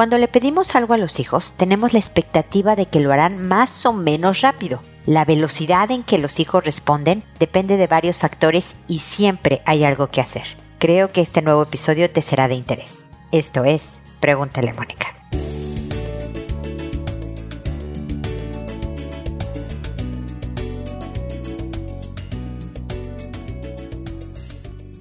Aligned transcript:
Cuando 0.00 0.16
le 0.16 0.28
pedimos 0.28 0.76
algo 0.76 0.94
a 0.94 0.96
los 0.96 1.20
hijos, 1.20 1.52
tenemos 1.58 1.92
la 1.92 1.98
expectativa 1.98 2.74
de 2.74 2.86
que 2.86 3.00
lo 3.00 3.12
harán 3.12 3.46
más 3.48 3.84
o 3.84 3.92
menos 3.92 4.40
rápido. 4.40 4.80
La 5.04 5.26
velocidad 5.26 5.90
en 5.90 6.04
que 6.04 6.16
los 6.16 6.40
hijos 6.40 6.64
responden 6.64 7.22
depende 7.38 7.76
de 7.76 7.86
varios 7.86 8.18
factores 8.18 8.76
y 8.88 9.00
siempre 9.00 9.60
hay 9.66 9.84
algo 9.84 10.06
que 10.06 10.22
hacer. 10.22 10.56
Creo 10.78 11.12
que 11.12 11.20
este 11.20 11.42
nuevo 11.42 11.64
episodio 11.64 12.10
te 12.10 12.22
será 12.22 12.48
de 12.48 12.54
interés. 12.54 13.04
Esto 13.30 13.66
es, 13.66 13.98
pregúntale 14.20 14.72
Mónica. 14.72 15.19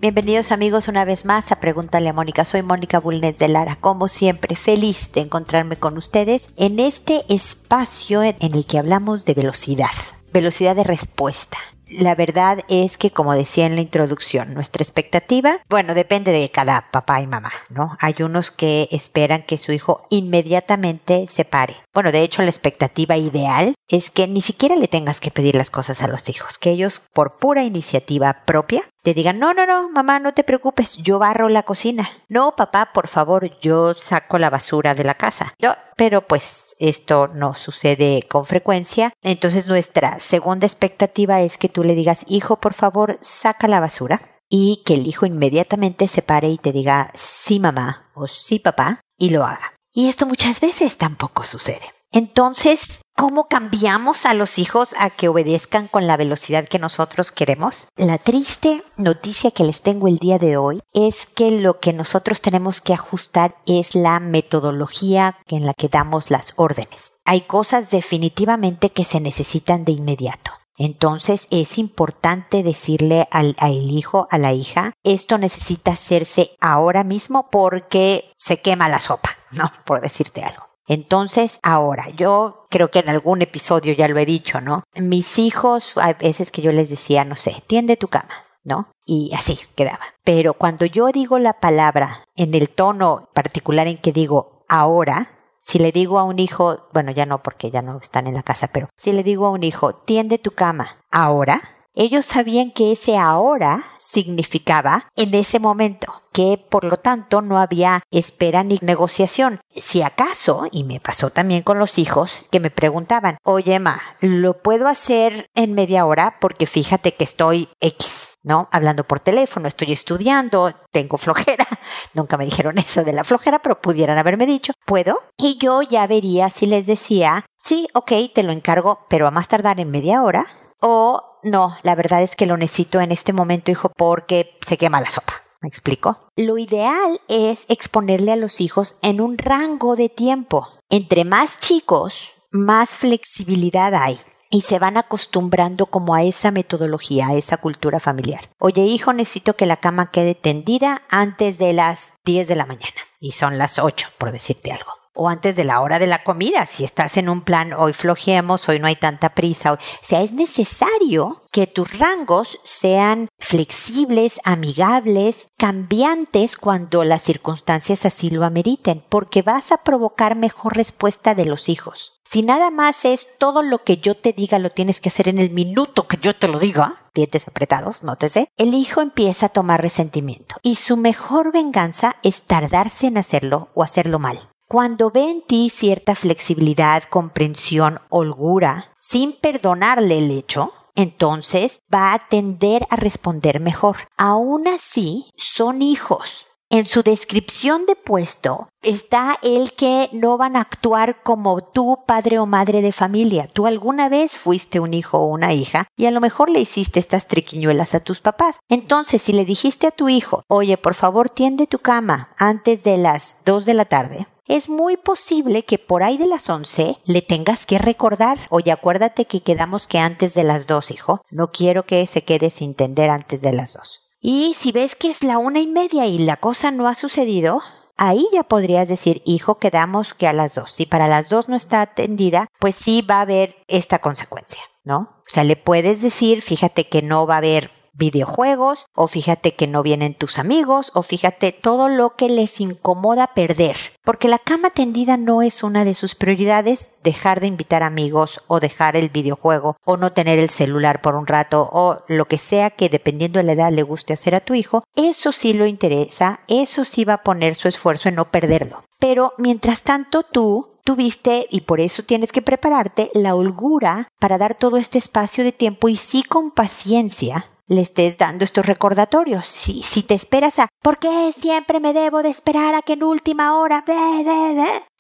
Bienvenidos 0.02 0.54
amigos 0.54 0.88
una 0.88 1.04
vez 1.04 1.26
más 1.26 1.52
a 1.52 1.60
Pregúntale 1.60 2.08
a 2.08 2.14
Mónica. 2.14 2.46
Soy 2.46 2.62
Mónica 2.62 3.02
Bulnes 3.02 3.38
de 3.38 3.50
Lara. 3.50 3.76
Como 3.82 4.08
siempre, 4.08 4.56
feliz 4.56 5.12
de 5.12 5.20
encontrarme 5.20 5.76
con 5.76 5.98
ustedes 5.98 6.52
en 6.56 6.80
este 6.80 7.26
espacio 7.28 8.24
en 8.24 8.38
el 8.40 8.66
que 8.66 8.80
hablamos 8.80 9.26
de 9.26 9.34
velocidad, 9.34 9.92
velocidad 10.32 10.78
de 10.78 10.86
respuesta. 10.86 11.58
La 11.90 12.16
verdad 12.16 12.60
es 12.70 12.98
que, 12.98 13.12
como 13.12 13.34
decía 13.34 13.66
en 13.66 13.76
la 13.76 13.82
introducción, 13.82 14.54
nuestra 14.54 14.84
expectativa, 14.84 15.60
bueno, 15.70 15.96
depende 15.96 16.32
de 16.32 16.50
cada 16.50 16.90
papá 16.92 17.20
y 17.20 17.28
mamá, 17.28 17.52
¿no? 17.70 17.98
Hay 18.00 18.16
unos 18.20 18.52
que 18.52 18.88
esperan 18.92 19.42
que 19.44 19.58
su 19.58 19.72
hijo 19.72 20.06
inmediatamente 20.12 21.26
se 21.28 21.46
pare. 21.46 21.76
Bueno, 21.94 22.12
de 22.12 22.22
hecho, 22.22 22.44
la 22.44 22.52
expectativa 22.52 23.18
ideal 23.18 23.74
es 23.90 24.12
que 24.12 24.28
ni 24.28 24.42
siquiera 24.42 24.76
le 24.76 24.88
tengas 24.88 25.20
que 25.20 25.32
pedir 25.32 25.56
las 25.56 25.72
cosas 25.72 26.04
a 26.04 26.08
los 26.08 26.30
hijos, 26.30 26.60
que 26.60 26.70
ellos, 26.70 27.08
por 27.12 27.38
pura 27.38 27.64
iniciativa 27.64 28.44
propia, 28.46 28.84
te 29.02 29.14
digan, 29.14 29.40
no, 29.40 29.54
no, 29.54 29.66
no, 29.66 29.90
mamá, 29.90 30.20
no 30.20 30.34
te 30.34 30.44
preocupes, 30.44 30.98
yo 30.98 31.20
barro 31.20 31.50
la 31.50 31.64
cocina. 31.64 32.10
No, 32.28 32.56
papá, 32.56 32.92
por 32.94 33.08
favor, 33.08 33.60
yo 33.62 33.94
saco 33.94 34.38
la 34.38 34.50
basura 34.50 34.96
de 34.96 35.04
la 35.04 35.16
casa. 35.16 35.54
Yo, 35.60 35.74
pero 35.96 36.28
pues 36.28 36.76
esto 36.80 37.28
no 37.28 37.54
sucede 37.54 38.24
con 38.28 38.46
frecuencia. 38.46 39.14
Entonces 39.22 39.68
nuestra 39.68 40.20
segunda 40.20 40.66
expectativa 40.66 41.42
es 41.42 41.58
que 41.58 41.70
tú 41.70 41.84
le 41.84 41.96
digas, 41.96 42.26
hijo, 42.28 42.58
por 42.60 42.74
favor, 42.74 43.18
saca 43.22 43.68
la 43.68 43.80
basura. 43.80 44.20
Y 44.52 44.82
que 44.84 44.96
el 44.96 45.06
hijo 45.06 45.28
inmediatamente 45.28 46.08
se 46.08 46.24
pare 46.24 46.50
y 46.50 46.58
te 46.58 46.72
diga, 46.72 47.12
sí, 47.14 47.60
mamá 47.60 48.10
o 48.16 48.28
sí, 48.28 48.58
papá, 48.58 49.02
y 49.16 49.30
lo 49.30 49.46
haga. 49.46 49.74
Y 49.94 50.10
esto 50.10 50.26
muchas 50.26 50.60
veces 50.60 50.98
tampoco 50.98 51.44
sucede. 51.44 51.94
Entonces, 52.12 53.02
¿cómo 53.20 53.50
cambiamos 53.50 54.26
a 54.26 54.34
los 54.34 54.58
hijos 54.58 54.96
a 54.98 55.10
que 55.10 55.28
obedezcan 55.28 55.90
con 55.90 56.08
la 56.08 56.16
velocidad 56.16 56.70
que 56.70 56.80
nosotros 56.80 57.34
queremos? 57.34 57.90
La 57.98 58.18
triste 58.18 58.82
noticia 58.96 59.52
que 59.52 59.66
les 59.66 59.82
tengo 59.82 60.08
el 60.08 60.20
día 60.20 60.40
de 60.40 60.56
hoy 60.56 60.80
es 60.94 61.26
que 61.26 61.52
lo 61.52 61.82
que 61.82 61.92
nosotros 61.92 62.40
tenemos 62.40 62.80
que 62.80 62.94
ajustar 62.94 63.58
es 63.66 63.94
la 63.94 64.22
metodología 64.22 65.38
en 65.48 65.66
la 65.66 65.74
que 65.74 65.90
damos 65.90 66.32
las 66.32 66.54
órdenes. 66.56 67.20
Hay 67.26 67.42
cosas 67.42 67.90
definitivamente 67.90 68.90
que 68.90 69.04
se 69.04 69.20
necesitan 69.20 69.84
de 69.84 69.92
inmediato. 69.92 70.52
Entonces 70.78 71.50
es 71.52 71.78
importante 71.78 72.64
decirle 72.64 73.28
al, 73.32 73.54
hijo, 73.92 74.30
a 74.32 74.38
la 74.38 74.54
hija, 74.54 74.94
esto 75.04 75.38
necesita 75.38 75.92
hacerse 75.92 76.52
ahora 76.62 77.04
mismo 77.04 77.50
porque 77.52 78.32
se 78.38 78.62
quema 78.62 78.88
la 78.88 79.02
sopa, 79.02 79.36
¿no? 79.52 79.70
Por 79.84 80.00
decirte 80.00 80.42
algo. 80.42 80.69
Entonces, 80.90 81.60
ahora, 81.62 82.10
yo 82.10 82.66
creo 82.72 82.90
que 82.90 83.00
en 83.00 83.10
algún 83.10 83.44
episodio 83.44 83.94
ya 83.94 84.08
lo 84.08 84.18
he 84.18 84.26
dicho, 84.26 84.60
¿no? 84.60 84.84
Mis 84.96 85.38
hijos, 85.38 85.94
hay 85.96 86.16
veces 86.16 86.52
que 86.52 86.64
yo 86.64 86.72
les 86.72 86.90
decía, 86.90 87.24
no 87.24 87.36
sé, 87.36 87.64
tiende 87.68 87.96
tu 87.96 88.08
cama, 88.08 88.34
¿no? 88.64 88.90
Y 89.06 89.32
así 89.36 89.60
quedaba. 89.76 90.00
Pero 90.24 90.56
cuando 90.56 90.86
yo 90.86 91.08
digo 91.10 91.38
la 91.38 91.60
palabra 91.60 92.24
en 92.36 92.56
el 92.56 92.70
tono 92.70 93.30
particular 93.36 93.88
en 93.88 94.00
que 94.00 94.12
digo 94.12 94.66
ahora, 94.68 95.40
si 95.62 95.78
le 95.78 95.92
digo 95.92 96.18
a 96.18 96.24
un 96.24 96.40
hijo, 96.40 96.88
bueno, 96.92 97.12
ya 97.12 97.28
no 97.28 97.44
porque 97.44 97.70
ya 97.70 97.84
no 97.84 98.00
están 98.00 98.26
en 98.26 98.34
la 98.34 98.42
casa, 98.42 98.70
pero 98.70 98.90
si 98.98 99.14
le 99.14 99.22
digo 99.22 99.46
a 99.46 99.52
un 99.52 99.64
hijo, 99.64 99.94
tiende 99.94 100.40
tu 100.40 100.52
cama 100.52 100.98
ahora, 101.12 101.62
ellos 101.96 102.26
sabían 102.26 102.72
que 102.72 102.92
ese 102.92 103.18
ahora 103.18 103.84
significaba 103.98 105.10
en 105.16 105.34
ese 105.34 105.60
momento, 105.60 106.14
que 106.32 106.64
por 106.70 106.84
lo 106.84 106.98
tanto 106.98 107.42
no 107.42 107.60
había 107.60 108.02
espera 108.12 108.64
ni 108.64 108.80
negociación. 108.82 109.60
Si 109.76 110.02
acaso, 110.02 110.68
y 110.72 110.84
me 110.84 111.00
pasó 111.00 111.30
también 111.30 111.62
con 111.62 111.80
los 111.80 111.98
hijos, 111.98 112.46
que 112.52 112.60
me 112.60 112.70
preguntaban, 112.70 113.38
oye 113.44 113.80
Ma, 113.80 114.02
¿lo 114.22 114.62
puedo 114.62 114.88
hacer 114.88 115.50
en 115.56 115.74
media 115.74 116.06
hora? 116.06 116.38
Porque 116.40 116.66
fíjate 116.66 117.14
que 117.14 117.24
estoy 117.24 117.70
X. 117.80 118.30
¿no? 118.44 118.70
Hablando 118.72 119.04
por 119.04 119.20
teléfono, 119.20 119.68
estoy 119.68 119.92
estudiando, 119.92 120.74
tengo 120.92 121.18
flojera. 121.18 121.68
Nunca 122.14 122.38
me 122.38 122.46
dijeron 122.46 122.78
eso 122.78 123.04
de 123.04 123.14
la 123.14 123.24
flojera, 123.24 123.60
pero 123.60 123.82
pudieran 123.82 124.18
haberme 124.18 124.46
dicho, 124.46 124.74
¿puedo? 124.86 125.22
Y 125.38 125.58
yo 125.58 125.82
ya 125.82 126.08
vería 126.08 126.50
si 126.50 126.66
les 126.66 126.86
decía, 126.86 127.46
sí, 127.58 127.88
ok, 127.94 128.12
te 128.34 128.44
lo 128.44 128.52
encargo, 128.52 129.00
pero 129.10 129.28
a 129.28 129.32
más 129.32 129.48
tardar 129.48 129.80
en 129.80 129.92
media 129.92 130.24
hora. 130.24 130.46
O 130.82 131.40
no, 131.44 131.76
la 131.84 131.96
verdad 131.96 132.24
es 132.24 132.36
que 132.36 132.46
lo 132.46 132.58
necesito 132.58 133.00
en 133.00 133.12
este 133.12 133.34
momento, 133.34 133.72
hijo, 133.72 133.92
porque 133.96 134.58
se 134.62 134.78
quema 134.78 135.02
la 135.02 135.10
sopa. 135.10 135.34
¿Me 135.62 135.68
explico? 135.68 136.18
Lo 136.38 136.58
ideal 136.58 137.20
es 137.28 137.66
exponerle 137.70 138.32
a 138.32 138.38
los 138.38 138.62
hijos 138.62 138.96
en 139.02 139.20
un 139.20 139.38
rango 139.38 139.96
de 139.96 140.08
tiempo. 140.08 140.68
Entre 140.90 141.26
más 141.26 141.60
chicos, 141.60 142.32
más 142.52 142.96
flexibilidad 142.96 143.94
hay 143.94 144.20
y 144.50 144.62
se 144.62 144.80
van 144.80 144.98
acostumbrando 144.98 145.86
como 145.86 146.16
a 146.16 146.24
esa 146.24 146.52
metodología, 146.52 147.28
a 147.28 147.36
esa 147.36 147.58
cultura 147.58 148.00
familiar. 148.00 148.50
Oye, 148.58 148.82
hijo, 148.82 149.14
necesito 149.14 149.56
que 149.56 149.66
la 149.66 149.78
cama 149.78 150.12
quede 150.12 150.34
tendida 150.34 151.04
antes 151.10 151.58
de 151.58 151.74
las 151.74 152.14
10 152.26 152.48
de 152.48 152.56
la 152.56 152.66
mañana. 152.66 153.02
Y 153.20 153.34
son 153.34 153.58
las 153.58 153.80
8, 153.80 154.08
por 154.18 154.32
decirte 154.32 154.72
algo 154.72 154.99
o 155.20 155.28
antes 155.28 155.54
de 155.58 155.66
la 155.66 155.82
hora 155.82 156.00
de 156.00 156.08
la 156.08 156.24
comida, 156.24 156.66
si 156.66 156.86
estás 156.86 157.18
en 157.18 157.28
un 157.28 157.42
plan 157.42 157.74
hoy 157.74 157.92
flojemos, 157.92 158.70
hoy 158.70 158.80
no 158.80 158.88
hay 158.88 158.96
tanta 158.96 159.36
prisa, 159.36 159.74
o 159.74 159.78
sea, 160.02 160.22
es 160.22 160.32
necesario 160.32 161.42
que 161.52 161.68
tus 161.68 161.98
rangos 162.00 162.58
sean 162.64 163.28
flexibles, 163.38 164.40
amigables, 164.46 165.50
cambiantes 165.58 166.56
cuando 166.56 167.04
las 167.04 167.22
circunstancias 167.22 168.06
así 168.06 168.30
lo 168.30 168.46
ameriten, 168.46 169.04
porque 169.10 169.42
vas 169.42 169.74
a 169.74 169.84
provocar 169.84 170.38
mejor 170.38 170.78
respuesta 170.78 171.36
de 171.36 171.46
los 171.46 171.68
hijos. 171.68 172.14
Si 172.24 172.44
nada 172.44 172.72
más 172.72 173.04
es 173.04 173.28
todo 173.40 173.62
lo 173.62 173.84
que 173.84 173.98
yo 173.98 174.16
te 174.16 174.32
diga 174.32 174.58
lo 174.58 174.70
tienes 174.70 175.02
que 175.02 175.10
hacer 175.10 175.28
en 175.28 175.40
el 175.40 175.50
minuto 175.50 176.08
que 176.08 176.18
yo 176.18 176.34
te 176.34 176.48
lo 176.48 176.60
diga, 176.60 177.10
dientes 177.14 177.46
apretados, 177.46 178.04
nótese, 178.04 178.48
el 178.56 178.74
hijo 178.74 179.02
empieza 179.02 179.48
a 179.48 179.50
tomar 179.50 179.82
resentimiento 179.82 180.56
y 180.62 180.78
su 180.78 180.96
mejor 180.96 181.52
venganza 181.52 182.16
es 182.24 182.44
tardarse 182.44 183.08
en 183.08 183.18
hacerlo 183.18 183.68
o 183.74 183.84
hacerlo 183.84 184.20
mal. 184.20 184.49
Cuando 184.72 185.10
ve 185.10 185.24
en 185.24 185.42
ti 185.42 185.72
cierta 185.72 186.14
flexibilidad, 186.14 187.02
comprensión, 187.02 188.02
holgura, 188.10 188.94
sin 188.98 189.34
perdonarle 189.34 190.20
el 190.20 190.30
hecho, 190.30 190.74
entonces 190.94 191.82
va 191.92 192.14
a 192.14 192.20
tender 192.20 192.86
a 192.92 192.96
responder 192.96 193.62
mejor. 193.62 193.98
Aún 194.16 194.68
así, 194.68 195.26
son 195.36 195.82
hijos. 195.82 196.52
En 196.70 196.86
su 196.86 197.02
descripción 197.02 197.88
de 197.88 197.96
puesto 197.96 198.70
está 198.84 199.40
el 199.42 199.74
que 199.74 200.08
no 200.12 200.38
van 200.38 200.56
a 200.56 200.62
actuar 200.62 201.24
como 201.24 201.62
tú, 201.64 202.04
padre 202.06 202.38
o 202.38 202.46
madre 202.46 202.84
de 202.84 202.92
familia. 202.92 203.48
Tú 203.52 203.66
alguna 203.66 204.08
vez 204.08 204.38
fuiste 204.38 204.80
un 204.80 204.94
hijo 204.94 205.18
o 205.18 205.26
una 205.26 205.52
hija 205.52 205.88
y 205.98 206.06
a 206.06 206.12
lo 206.12 206.22
mejor 206.22 206.52
le 206.52 206.60
hiciste 206.60 207.00
estas 207.00 207.28
triquiñuelas 207.28 207.96
a 207.96 208.02
tus 208.02 208.22
papás. 208.22 208.60
Entonces, 208.70 209.24
si 209.24 209.34
le 209.34 209.46
dijiste 209.46 209.88
a 209.88 209.92
tu 209.92 210.10
hijo, 210.10 210.44
oye, 210.48 210.78
por 210.78 210.94
favor, 210.94 211.32
tiende 211.32 211.66
tu 211.66 211.80
cama 211.80 212.30
antes 212.38 212.84
de 212.84 213.00
las 213.00 213.38
2 213.46 213.66
de 213.66 213.74
la 213.74 213.86
tarde, 213.86 214.28
es 214.50 214.68
muy 214.68 214.98
posible 214.98 215.64
que 215.64 215.78
por 215.78 216.04
ahí 216.04 216.18
de 216.18 216.28
las 216.28 216.50
11 216.50 216.98
le 217.06 217.22
tengas 217.22 217.66
que 217.66 217.78
recordar, 217.78 218.40
oye, 218.50 218.72
acuérdate 218.72 219.26
que 219.26 219.42
quedamos 219.42 219.88
que 219.88 220.00
antes 220.00 220.34
de 220.34 220.44
las 220.44 220.68
2, 220.68 220.92
hijo, 220.92 221.22
no 221.30 221.52
quiero 221.52 221.86
que 221.86 222.06
se 222.08 222.24
quede 222.26 222.50
sin 222.50 222.74
tender 222.74 223.12
antes 223.12 223.42
de 223.42 223.54
las 223.54 223.74
2. 223.74 224.02
Y 224.20 224.56
si 224.58 224.72
ves 224.72 224.96
que 224.96 225.12
es 225.12 225.24
la 225.24 225.38
una 225.38 225.60
y 225.60 225.68
media 225.68 226.08
y 226.08 226.18
la 226.18 226.36
cosa 226.36 226.72
no 226.72 226.88
ha 226.88 226.96
sucedido, 226.96 227.62
ahí 227.96 228.28
ya 228.34 228.44
podrías 228.44 228.88
decir, 228.88 229.22
hijo, 229.24 229.60
quedamos 229.60 230.16
que 230.16 230.28
a 230.28 230.34
las 230.34 230.56
2. 230.56 230.72
Si 230.72 230.86
para 230.88 231.08
las 231.08 231.30
2 231.30 231.48
no 231.48 231.56
está 231.56 231.82
atendida, 231.82 232.48
pues 232.60 232.76
sí 232.76 233.04
va 233.04 233.20
a 233.20 233.22
haber 233.22 233.56
esta 233.68 234.00
consecuencia, 234.00 234.62
¿no? 234.84 235.22
O 235.28 235.32
sea, 235.32 235.44
le 235.44 235.58
puedes 235.58 236.02
decir, 236.02 236.42
fíjate 236.42 236.90
que 236.90 237.04
no 237.04 237.28
va 237.28 237.36
a 237.36 237.38
haber 237.38 237.70
videojuegos, 237.94 238.86
o 238.96 239.08
fíjate 239.08 239.56
que 239.56 239.68
no 239.68 239.84
vienen 239.84 240.14
tus 240.14 240.40
amigos, 240.40 240.92
o 240.94 241.04
fíjate 241.04 241.52
todo 241.52 241.90
lo 241.90 242.16
que 242.16 242.30
les 242.30 242.60
incomoda 242.62 243.28
perder. 243.34 243.76
Porque 244.04 244.28
la 244.28 244.40
cama 244.40 244.70
tendida 244.70 245.18
no 245.18 245.42
es 245.42 245.64
una 245.64 245.86
de 245.86 245.96
sus 245.96 246.16
prioridades, 246.16 246.96
dejar 247.04 247.40
de 247.40 247.48
invitar 247.48 247.84
amigos, 247.84 248.42
o 248.48 248.60
dejar 248.60 248.96
el 248.96 249.10
videojuego, 249.10 249.78
o 249.86 249.98
no 249.98 250.12
tener 250.12 250.40
el 250.40 250.50
celular 250.50 251.02
por 251.02 251.16
un 251.16 251.28
rato, 251.28 251.70
o 251.72 251.98
lo 252.08 252.26
que 252.26 252.38
sea 252.38 252.70
que 252.70 252.90
dependiendo 252.90 253.40
de 253.40 253.44
la 253.44 253.54
edad 253.54 253.72
le 253.72 253.84
guste 253.84 254.14
hacer 254.14 254.36
a 254.36 254.42
tu 254.42 254.54
hijo, 254.54 254.84
eso 254.96 255.32
sí 255.32 255.54
lo 255.54 255.66
interesa, 255.66 256.40
eso 256.48 256.86
sí 256.86 257.06
va 257.06 257.16
a 257.16 257.24
poner 257.24 257.56
su 257.56 257.68
esfuerzo 257.68 258.10
en 258.10 258.16
no 258.16 258.32
perderlo. 258.32 258.80
Pero 259.00 259.34
mientras 259.38 259.84
tanto 259.84 260.24
tú 260.24 260.80
tuviste, 260.84 261.46
y 261.52 261.62
por 261.62 261.82
eso 261.82 262.04
tienes 262.04 262.32
que 262.32 262.42
prepararte, 262.42 263.12
la 263.14 263.36
holgura 263.36 264.08
para 264.20 264.38
dar 264.38 264.56
todo 264.56 264.78
este 264.78 264.98
espacio 264.98 265.44
de 265.44 265.52
tiempo 265.52 265.88
y 265.88 265.98
sí 265.98 266.24
con 266.24 266.52
paciencia 266.52 267.46
le 267.70 267.82
estés 267.82 268.18
dando 268.18 268.44
estos 268.44 268.66
recordatorios. 268.66 269.48
Si, 269.48 269.84
si 269.84 270.04
te 270.04 270.16
esperas 270.16 270.60
a, 270.60 270.68
¿por 270.82 270.98
qué 270.98 271.32
siempre 271.32 271.80
me 271.80 271.94
debo 271.94 272.22
de 272.24 272.30
esperar 272.30 272.76
a 272.76 272.82
que 272.82 272.94
en 272.94 273.04
última 273.04 273.58
hora? 273.58 273.86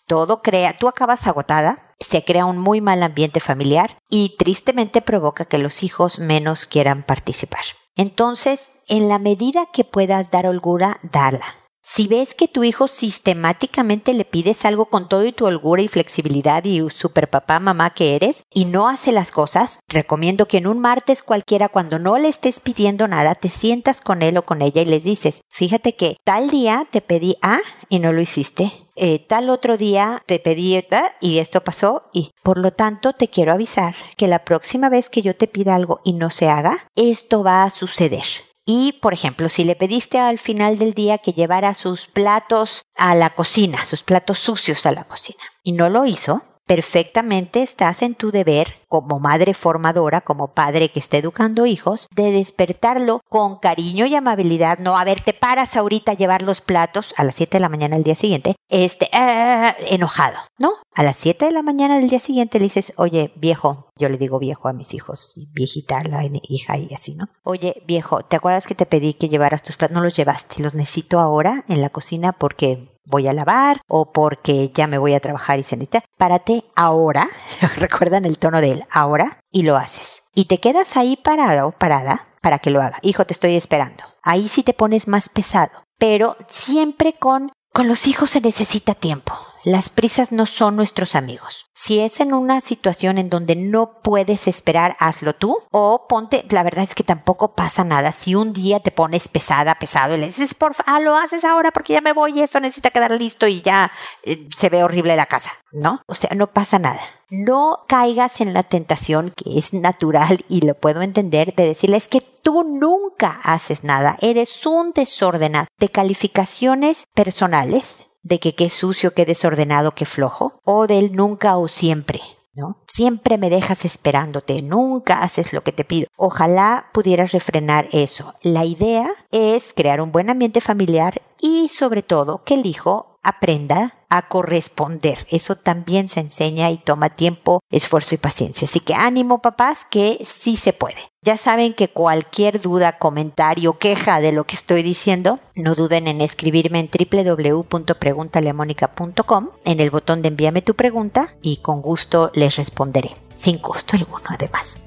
todo 0.07 0.41
crea, 0.41 0.75
tú 0.75 0.87
acabas 0.87 1.27
agotada, 1.27 1.85
se 1.99 2.23
crea 2.25 2.45
un 2.45 2.57
muy 2.57 2.81
mal 2.81 3.03
ambiente 3.03 3.39
familiar 3.39 3.97
y 4.09 4.35
tristemente 4.37 5.01
provoca 5.01 5.45
que 5.45 5.59
los 5.59 5.83
hijos 5.83 6.17
menos 6.17 6.65
quieran 6.65 7.03
participar. 7.03 7.61
Entonces, 7.95 8.71
en 8.87 9.07
la 9.07 9.19
medida 9.19 9.67
que 9.71 9.83
puedas 9.83 10.31
dar 10.31 10.47
holgura, 10.47 10.99
dala. 11.03 11.58
Si 11.91 12.05
ves 12.05 12.35
que 12.35 12.47
tu 12.47 12.63
hijo 12.63 12.87
sistemáticamente 12.87 14.13
le 14.13 14.23
pides 14.23 14.63
algo 14.63 14.85
con 14.85 15.09
todo 15.09 15.25
y 15.25 15.31
tu 15.31 15.47
holgura 15.47 15.81
y 15.81 15.87
flexibilidad 15.87 16.63
y 16.63 16.87
super 16.91 17.31
papá, 17.31 17.59
mamá 17.59 17.95
que 17.95 18.15
eres 18.15 18.43
y 18.53 18.65
no 18.65 18.87
hace 18.87 19.11
las 19.11 19.31
cosas, 19.31 19.79
recomiendo 19.87 20.47
que 20.47 20.57
en 20.57 20.67
un 20.67 20.77
martes 20.77 21.23
cualquiera 21.23 21.67
cuando 21.67 21.97
no 21.97 22.19
le 22.19 22.27
estés 22.27 22.59
pidiendo 22.59 23.07
nada, 23.07 23.33
te 23.33 23.49
sientas 23.49 24.01
con 24.01 24.21
él 24.21 24.37
o 24.37 24.45
con 24.45 24.61
ella 24.61 24.83
y 24.83 24.85
les 24.85 25.03
dices, 25.03 25.41
fíjate 25.49 25.95
que 25.95 26.17
tal 26.23 26.51
día 26.51 26.85
te 26.91 27.01
pedí 27.01 27.37
A 27.41 27.57
y 27.89 27.97
no 27.97 28.13
lo 28.13 28.21
hiciste. 28.21 28.71
Eh, 28.95 29.25
tal 29.27 29.49
otro 29.49 29.75
día 29.75 30.21
te 30.27 30.37
pedí 30.37 30.79
y 31.21 31.39
esto 31.39 31.61
pasó 31.61 32.03
y 32.13 32.29
por 32.43 32.59
lo 32.59 32.71
tanto 32.71 33.13
te 33.13 33.29
quiero 33.29 33.51
avisar 33.51 33.95
que 34.15 34.27
la 34.27 34.45
próxima 34.45 34.89
vez 34.89 35.09
que 35.09 35.23
yo 35.23 35.35
te 35.35 35.47
pida 35.47 35.73
algo 35.73 36.01
y 36.03 36.13
no 36.13 36.29
se 36.29 36.49
haga, 36.49 36.87
esto 36.95 37.43
va 37.43 37.63
a 37.63 37.71
suceder. 37.71 38.25
Y, 38.71 38.91
por 39.01 39.15
ejemplo, 39.15 39.49
si 39.49 39.63
le 39.63 39.75
pediste 39.75 40.19
al 40.19 40.37
final 40.37 40.77
del 40.77 40.93
día 40.93 41.17
que 41.17 41.33
llevara 41.33 41.73
sus 41.73 42.05
platos 42.05 42.83
a 42.97 43.15
la 43.15 43.31
cocina, 43.31 43.83
sus 43.83 44.03
platos 44.03 44.37
sucios 44.37 44.85
a 44.85 44.91
la 44.91 45.05
cocina, 45.05 45.43
y 45.63 45.71
no 45.71 45.89
lo 45.89 46.05
hizo, 46.05 46.43
perfectamente 46.69 47.63
estás 47.63 48.03
en 48.03 48.13
tu 48.13 48.29
deber 48.29 48.67
como 48.87 49.19
madre 49.19 49.55
formadora, 49.55 50.21
como 50.21 50.53
padre 50.53 50.89
que 50.89 50.99
está 50.99 51.17
educando 51.17 51.65
hijos, 51.65 52.07
de 52.11 52.31
despertarlo 52.31 53.21
con 53.27 53.57
cariño 53.57 54.05
y 54.05 54.13
amabilidad, 54.13 54.77
no 54.77 54.95
a 54.95 55.03
ver, 55.03 55.19
te 55.19 55.33
paras 55.33 55.75
ahorita 55.75 56.11
a 56.11 56.15
llevar 56.15 56.43
los 56.43 56.61
platos 56.61 57.15
a 57.17 57.23
las 57.23 57.33
7 57.37 57.57
de 57.57 57.61
la 57.61 57.69
mañana 57.69 57.95
del 57.95 58.03
día 58.03 58.13
siguiente, 58.13 58.55
este, 58.69 59.09
ah, 59.13 59.75
enojado, 59.87 60.37
¿no? 60.59 60.73
A 60.93 61.01
las 61.01 61.17
7 61.17 61.45
de 61.45 61.51
la 61.51 61.63
mañana 61.63 61.97
del 61.97 62.07
día 62.07 62.19
siguiente 62.19 62.59
le 62.59 62.65
dices, 62.65 62.93
oye, 62.97 63.33
viejo, 63.35 63.89
yo 63.97 64.07
le 64.07 64.19
digo 64.19 64.37
viejo 64.37 64.67
a 64.67 64.73
mis 64.73 64.93
hijos, 64.93 65.33
viejita, 65.53 66.03
la 66.03 66.23
hija 66.23 66.77
y 66.77 66.93
así, 66.93 67.15
¿no? 67.15 67.29
Oye, 67.41 67.81
viejo, 67.87 68.21
¿te 68.21 68.35
acuerdas 68.35 68.67
que 68.67 68.75
te 68.75 68.85
pedí 68.85 69.15
que 69.15 69.29
llevaras 69.29 69.63
tus 69.63 69.75
platos? 69.75 69.95
No 69.95 70.03
los 70.03 70.15
llevaste, 70.15 70.61
los 70.61 70.75
necesito 70.75 71.19
ahora 71.19 71.65
en 71.67 71.81
la 71.81 71.89
cocina 71.89 72.31
porque 72.31 72.98
voy 73.09 73.27
a 73.27 73.33
lavar 73.33 73.81
o 73.87 74.11
porque 74.11 74.71
ya 74.73 74.87
me 74.87 74.97
voy 74.97 75.13
a 75.13 75.19
trabajar 75.19 75.59
y 75.59 75.63
se 75.63 75.75
necesita. 75.75 76.03
Párate 76.17 76.63
ahora, 76.75 77.27
recuerdan 77.75 78.25
el 78.25 78.37
tono 78.37 78.61
de 78.61 78.71
él, 78.71 78.85
ahora, 78.91 79.39
y 79.51 79.63
lo 79.63 79.75
haces. 79.75 80.23
Y 80.35 80.45
te 80.45 80.59
quedas 80.59 80.95
ahí 80.97 81.17
parado, 81.17 81.71
parada, 81.71 82.27
para 82.41 82.59
que 82.59 82.71
lo 82.71 82.81
haga. 82.81 82.99
Hijo, 83.01 83.25
te 83.25 83.33
estoy 83.33 83.55
esperando. 83.55 84.03
Ahí 84.23 84.47
sí 84.47 84.63
te 84.63 84.73
pones 84.73 85.07
más 85.07 85.29
pesado, 85.29 85.83
pero 85.97 86.37
siempre 86.47 87.13
con 87.13 87.51
con 87.73 87.87
los 87.87 88.07
hijos 88.07 88.31
se 88.31 88.41
necesita 88.41 88.93
tiempo. 88.93 89.33
Las 89.63 89.89
prisas 89.89 90.31
no 90.31 90.45
son 90.45 90.75
nuestros 90.75 91.15
amigos. 91.15 91.67
Si 91.73 91.99
es 91.99 92.19
en 92.19 92.33
una 92.33 92.61
situación 92.61 93.17
en 93.17 93.29
donde 93.29 93.55
no 93.55 94.01
puedes 94.01 94.47
esperar, 94.47 94.95
hazlo 94.99 95.33
tú. 95.33 95.57
O 95.71 96.07
ponte, 96.07 96.45
la 96.49 96.63
verdad 96.63 96.85
es 96.85 96.95
que 96.95 97.03
tampoco 97.03 97.55
pasa 97.55 97.83
nada. 97.83 98.11
Si 98.11 98.35
un 98.35 98.53
día 98.53 98.79
te 98.79 98.91
pones 98.91 99.27
pesada, 99.27 99.75
pesado, 99.75 100.15
y 100.15 100.19
le 100.19 100.27
dices, 100.27 100.53
por 100.53 100.73
ah, 100.85 100.99
lo 100.99 101.15
haces 101.15 101.43
ahora 101.43 101.71
porque 101.71 101.93
ya 101.93 102.01
me 102.01 102.13
voy 102.13 102.39
y 102.39 102.41
esto 102.41 102.59
necesita 102.59 102.91
quedar 102.91 103.11
listo 103.11 103.47
y 103.47 103.61
ya 103.61 103.91
eh, 104.23 104.47
se 104.55 104.69
ve 104.69 104.83
horrible 104.83 105.15
la 105.15 105.25
casa, 105.25 105.51
¿no? 105.71 106.01
O 106.07 106.15
sea, 106.15 106.31
no 106.35 106.47
pasa 106.47 106.79
nada. 106.79 107.01
No 107.29 107.85
caigas 107.87 108.41
en 108.41 108.53
la 108.53 108.63
tentación 108.63 109.31
que 109.31 109.59
es 109.59 109.73
natural 109.73 110.43
y 110.47 110.61
lo 110.61 110.73
puedo 110.73 111.01
entender 111.01 111.53
de 111.53 111.65
decirles 111.65 112.07
que 112.07 112.21
tú 112.21 112.63
nunca 112.63 113.39
haces 113.43 113.83
nada. 113.83 114.17
Eres 114.21 114.65
un 114.65 114.91
desordenado 114.93 115.67
de 115.77 115.89
calificaciones 115.89 117.05
personales 117.13 118.08
de 118.21 118.39
que 118.39 118.55
qué 118.55 118.69
sucio, 118.69 119.13
qué 119.13 119.25
desordenado, 119.25 119.91
qué 119.91 120.05
flojo, 120.05 120.59
o 120.63 120.87
del 120.87 121.13
nunca 121.13 121.57
o 121.57 121.67
siempre. 121.67 122.21
¿No? 122.55 122.75
Siempre 122.87 123.37
me 123.37 123.49
dejas 123.49 123.85
esperándote, 123.85 124.61
nunca 124.61 125.21
haces 125.21 125.53
lo 125.53 125.61
que 125.61 125.71
te 125.71 125.85
pido. 125.85 126.07
Ojalá 126.17 126.89
pudieras 126.93 127.31
refrenar 127.31 127.87
eso. 127.93 128.33
La 128.41 128.65
idea 128.65 129.09
es 129.31 129.71
crear 129.73 130.01
un 130.01 130.11
buen 130.11 130.29
ambiente 130.29 130.59
familiar 130.59 131.21
y 131.39 131.69
sobre 131.69 132.03
todo 132.03 132.43
que 132.43 132.55
el 132.55 132.65
hijo 132.65 133.19
aprenda 133.23 133.98
a 134.09 134.27
corresponder. 134.27 135.25
Eso 135.29 135.55
también 135.55 136.09
se 136.09 136.19
enseña 136.19 136.69
y 136.71 136.77
toma 136.77 137.09
tiempo, 137.09 137.61
esfuerzo 137.69 138.15
y 138.15 138.17
paciencia. 138.17 138.65
Así 138.65 138.79
que 138.79 138.95
ánimo 138.95 139.41
papás 139.41 139.85
que 139.89 140.19
sí 140.23 140.55
se 140.57 140.73
puede. 140.73 140.97
Ya 141.21 141.37
saben 141.37 141.73
que 141.73 141.89
cualquier 141.89 142.61
duda, 142.61 142.97
comentario, 142.97 143.77
queja 143.77 144.21
de 144.21 144.31
lo 144.31 144.45
que 144.45 144.55
estoy 144.55 144.83
diciendo, 144.83 145.39
no 145.55 145.75
duden 145.75 146.07
en 146.07 146.21
escribirme 146.21 146.79
en 146.79 146.89
www.preguntaleamónica.com 146.89 149.49
en 149.65 149.79
el 149.79 149.91
botón 149.91 150.21
de 150.21 150.29
envíame 150.29 150.61
tu 150.61 150.75
pregunta 150.75 151.35
y 151.41 151.57
con 151.57 151.81
gusto 151.81 152.31
les 152.33 152.55
responderé. 152.55 153.11
Sin 153.35 153.57
costo 153.59 153.97
alguno 153.97 154.23
además. 154.29 154.79